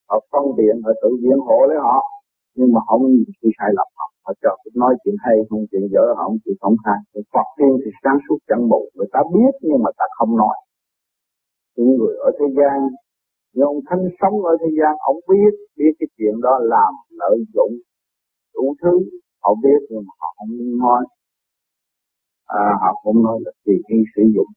họ 0.08 0.26
phân 0.32 0.44
biện 0.56 0.82
họ 0.84 0.92
tự 1.02 1.08
viện 1.22 1.38
hộ 1.46 1.66
lấy 1.68 1.78
họ, 1.78 2.00
nhưng 2.54 2.72
mà 2.72 2.80
không 2.86 3.02
nhìn 3.06 3.24
khi 3.42 3.48
sai 3.58 3.68
lầm 3.76 3.86
họ 3.96 4.06
họ 4.28 4.34
cho 4.42 4.50
nói 4.82 4.94
chuyện 5.04 5.16
hay 5.24 5.36
không 5.48 5.62
chuyện 5.70 5.84
dở 5.94 6.04
họ 6.16 6.24
không 6.24 6.38
chịu 6.44 6.54
không 6.60 6.76
khai 6.84 6.98
Phật 7.34 7.48
tiên 7.56 7.72
thì 7.82 7.90
sáng 8.02 8.18
suốt 8.24 8.38
chẳng 8.48 8.68
bộ 8.70 8.80
người 8.94 9.08
ta 9.12 9.20
biết 9.34 9.52
nhưng 9.60 9.82
mà 9.84 9.90
ta 9.98 10.04
không 10.18 10.36
nói. 10.36 10.56
Những 11.76 11.92
người 11.98 12.14
ở 12.26 12.30
thế 12.38 12.46
gian 12.58 12.76
như 13.54 13.62
ông 13.72 13.80
thanh 13.88 14.04
sống 14.20 14.36
ở 14.52 14.52
thế 14.60 14.70
gian 14.78 14.92
ông 15.10 15.16
biết 15.30 15.52
biết 15.76 15.92
cái 15.98 16.08
chuyện 16.16 16.34
đó 16.46 16.52
làm 16.62 16.92
lợi 17.10 17.38
dụng 17.54 17.72
đủ 18.54 18.74
thứ. 18.82 18.94
Họ 19.42 19.54
biết 19.62 19.80
nhưng 19.90 20.02
mà 20.06 20.12
họ 20.20 20.28
không 20.38 20.78
nói. 20.84 21.02
À, 22.46 22.64
họ 22.80 22.90
cũng 23.02 23.22
nói 23.22 23.38
là 23.44 23.52
tùy 23.64 23.74
khi 23.88 23.96
sử 24.16 24.22
dụng. 24.34 24.50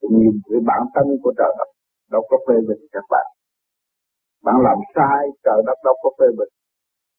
Cũng 0.00 0.14
như 0.20 0.30
cái 0.50 0.60
bản 0.70 0.82
thân 0.94 1.06
của 1.22 1.32
trời 1.38 1.52
đất 1.58 1.68
đâu 2.10 2.22
có 2.30 2.36
phê 2.48 2.54
bình 2.68 2.82
các 2.92 3.04
bạn. 3.10 3.26
Bạn 4.44 4.56
làm 4.66 4.78
sai 4.94 5.20
trời 5.44 5.62
đất 5.66 5.78
đâu 5.84 5.94
có 6.02 6.10
phê 6.18 6.26
bình 6.38 6.52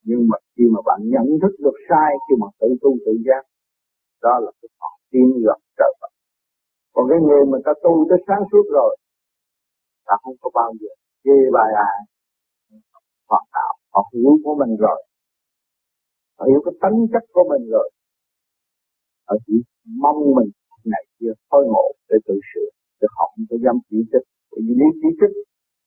nhưng 0.07 0.21
mà 0.29 0.37
khi 0.53 0.63
mà 0.73 0.79
bạn 0.87 0.99
nhận 1.13 1.27
thức 1.41 1.53
được 1.65 1.77
sai, 1.89 2.09
khi 2.25 2.33
mà 2.41 2.47
tự 2.59 2.67
tu 2.81 2.91
tự 3.05 3.13
giác, 3.27 3.43
đó 4.25 4.33
là 4.43 4.51
cái 4.61 4.69
họ 4.79 4.89
tin 5.11 5.27
gặp 5.47 5.59
trời 5.77 5.91
Phật. 6.01 6.11
Còn 6.93 7.05
cái 7.09 7.19
người 7.25 7.43
mà 7.51 7.57
ta 7.65 7.71
tu 7.83 7.93
tới 8.09 8.19
sáng 8.27 8.43
suốt 8.51 8.65
rồi, 8.77 8.97
ta 10.07 10.13
không 10.23 10.35
có 10.41 10.49
bao 10.53 10.71
giờ 10.81 10.91
chê 11.23 11.37
bài 11.55 11.71
ai. 11.89 11.99
Hoàn 13.29 13.43
tạo, 13.55 13.73
họ 13.93 14.01
hiểu 14.13 14.33
của 14.43 14.55
mình 14.61 14.73
rồi. 14.85 14.99
Họ 16.37 16.45
hiểu 16.49 16.61
cái 16.65 16.73
tánh 16.81 16.97
chất 17.13 17.23
của 17.33 17.45
mình 17.51 17.69
rồi. 17.75 17.87
Họ 19.27 19.35
chỉ 19.45 19.53
mong 20.03 20.19
mình 20.37 20.49
ngày 20.83 21.05
kia 21.19 21.33
thôi 21.51 21.63
ngộ 21.67 21.87
để 22.09 22.17
tự 22.27 22.35
sửa, 22.49 22.69
để 23.01 23.07
họ 23.15 23.25
không 23.35 23.45
có 23.49 23.55
dám 23.65 23.75
chỉ 23.89 23.97
trích. 24.11 24.25
Vì 24.51 24.73
nếu 24.79 24.89
chỉ 25.01 25.09
trích 25.19 25.35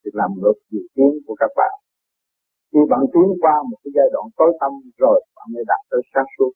thì 0.05 0.11
làm 0.15 0.31
ngược 0.41 0.59
dự 0.71 0.81
kiến 0.95 1.11
của 1.27 1.35
các 1.39 1.51
bạn 1.57 1.76
khi 2.77 2.83
bạn 2.93 3.03
tiến 3.13 3.29
qua 3.43 3.55
một 3.71 3.79
cái 3.83 3.91
giai 3.97 4.09
đoạn 4.15 4.27
tối 4.39 4.51
tâm 4.61 4.73
rồi, 5.03 5.19
bạn 5.37 5.47
mới 5.55 5.65
đạt 5.71 5.83
tới 5.91 6.01
sáng 6.13 6.29
suốt. 6.35 6.53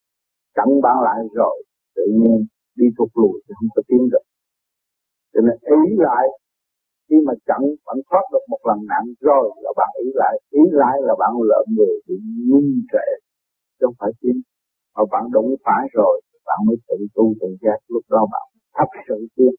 Chặn 0.56 0.68
bạn 0.84 0.96
lại 1.06 1.18
rồi, 1.40 1.56
tự 1.96 2.04
nhiên 2.18 2.38
đi 2.78 2.86
thuộc 2.96 3.10
lùi 3.20 3.36
thì 3.44 3.52
không 3.58 3.70
có 3.74 3.82
tiến 3.88 4.02
được. 4.12 4.24
Cho 5.32 5.40
nên 5.46 5.56
ý 5.78 5.80
lại, 6.06 6.24
khi 7.06 7.16
mà 7.26 7.34
chặn 7.48 7.62
bạn 7.86 7.96
thoát 8.08 8.24
được 8.32 8.44
một 8.52 8.62
lần 8.68 8.78
nặng 8.92 9.08
rồi 9.20 9.44
là 9.64 9.70
bạn 9.80 9.90
ý 10.04 10.08
lại 10.14 10.34
ý 10.50 10.62
lại 10.82 10.96
là 11.06 11.14
bạn 11.22 11.32
lợn 11.50 11.64
người 11.76 11.94
bị 12.06 12.16
nghi 12.48 12.66
trệ, 12.92 13.08
chứ 13.76 13.82
không 13.86 13.98
phải 14.00 14.12
tiến. 14.20 14.36
Mà 14.94 15.02
bạn 15.12 15.24
đụng 15.34 15.54
phải 15.64 15.82
rồi, 15.92 16.20
bạn 16.48 16.58
mới 16.66 16.76
tự 16.88 16.96
tu 17.14 17.24
tự 17.40 17.48
giác, 17.62 17.78
lúc 17.88 18.04
đó 18.08 18.20
bạn 18.32 18.46
thật 18.76 18.90
sự 19.08 19.26
tiến. 19.36 19.52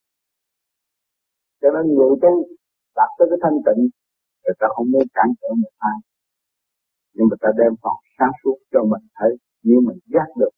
Cho 1.61 1.69
nên 1.75 1.95
người 1.95 2.13
tu 2.21 2.33
đạt 2.95 3.09
tới 3.17 3.27
cái 3.31 3.39
thanh 3.43 3.57
tịnh, 3.65 3.81
người 4.43 4.55
ta 4.59 4.67
không 4.75 4.91
muốn 4.91 5.03
cản 5.13 5.27
trở 5.41 5.49
một 5.63 5.73
ai 5.77 6.10
nhưng 7.13 7.27
mà 7.29 7.35
ta 7.41 7.49
đem 7.59 7.73
phần 7.81 7.97
sáng 8.17 8.33
suốt 8.43 8.57
cho 8.71 8.79
mình 8.91 9.05
thấy 9.17 9.31
nếu 9.63 9.79
mình 9.87 9.99
giác 10.13 10.27
được 10.39 10.53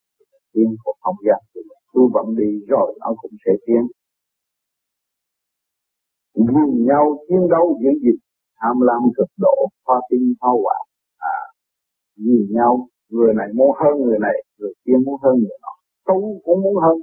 tiên 0.53 0.75
của 0.83 0.93
không 1.01 1.15
giác 1.27 1.39
thì 1.55 1.61
mình 1.69 1.83
tu 1.93 2.09
vận 2.13 2.35
đi 2.39 2.49
rồi 2.67 2.97
nó 2.99 3.09
cũng 3.21 3.35
sẽ 3.45 3.51
tiến. 3.65 3.83
Vì 6.35 6.83
nhau 6.89 7.05
chiến 7.27 7.41
đấu 7.49 7.79
giữ 7.81 7.89
gìn 8.03 8.19
tham 8.59 8.75
lam 8.81 9.01
cực 9.17 9.31
độ 9.37 9.55
khó 9.85 9.99
tin 10.09 10.33
thao 10.41 10.57
quả 10.63 10.77
à, 11.17 11.37
vì 12.15 12.47
nhau 12.49 12.87
người 13.09 13.33
này 13.33 13.47
muốn 13.53 13.71
hơn 13.79 14.01
người 14.03 14.19
này 14.19 14.35
người 14.57 14.73
kia 14.85 14.97
muốn 15.05 15.15
hơn 15.23 15.35
người 15.35 15.57
nọ. 15.61 15.73
Tu 16.07 16.41
cũng 16.43 16.61
muốn 16.61 16.75
hơn. 16.83 16.97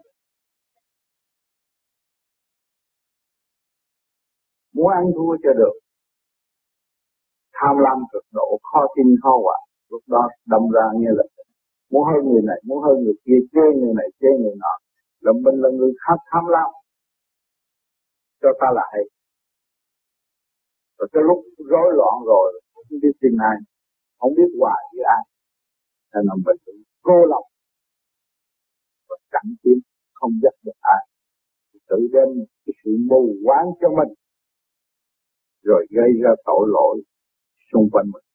Muốn 4.74 4.88
ăn 4.88 5.04
thua 5.16 5.36
cho 5.42 5.52
được 5.52 5.74
tham 7.60 7.74
lam 7.84 7.98
cực 8.12 8.24
độ 8.32 8.58
khó 8.62 8.80
tin 8.96 9.06
khó 9.22 9.38
quả 9.44 9.58
lúc 9.90 10.02
đó 10.06 10.28
đâm 10.46 10.62
ra 10.74 10.86
như 11.00 11.10
là 11.18 11.24
muốn 11.90 12.04
hơn 12.08 12.22
người 12.30 12.42
này 12.50 12.60
muốn 12.64 12.82
hơn 12.84 12.96
người 13.04 13.16
kia 13.24 13.40
chê 13.52 13.66
người 13.80 13.94
này 14.00 14.08
chê 14.20 14.28
người 14.40 14.54
nọ. 14.62 14.74
Là 15.20 15.32
mình 15.44 15.56
là 15.62 15.68
người 15.78 15.92
khác 16.06 16.18
tham 16.30 16.44
lam. 16.46 16.70
Cho 18.42 18.48
ta 18.60 18.66
lại, 18.74 18.94
rồi 20.98 21.08
cái 21.12 21.22
lúc 21.28 21.38
rối 21.70 21.88
loạn 21.98 22.14
rồi 22.26 22.62
không 22.74 22.84
biết 23.02 23.14
tin 23.20 23.36
ai 23.50 23.56
không 24.18 24.34
biết 24.36 24.50
hòa 24.60 24.76
với 24.92 25.04
ai. 25.16 25.22
Nên 26.12 26.22
là 26.28 26.34
mình 26.46 26.56
cũng 26.64 26.82
cô 27.02 27.26
lập 27.32 27.44
và 29.08 29.16
chẳng 29.32 29.50
tiến 29.62 29.78
không 30.12 30.32
dắt 30.42 30.54
được 30.64 30.78
ai. 30.80 31.02
Tự 31.88 32.08
đem 32.12 32.28
cái 32.66 32.74
sự 32.84 32.90
mù 33.10 33.34
quáng 33.44 33.66
cho 33.80 33.88
mình 33.88 34.14
rồi 35.62 35.86
gây 35.90 36.10
ra 36.22 36.30
tội 36.44 36.66
lỗi 36.68 37.02
xung 37.72 37.90
quanh 37.90 38.10
mình. 38.12 38.29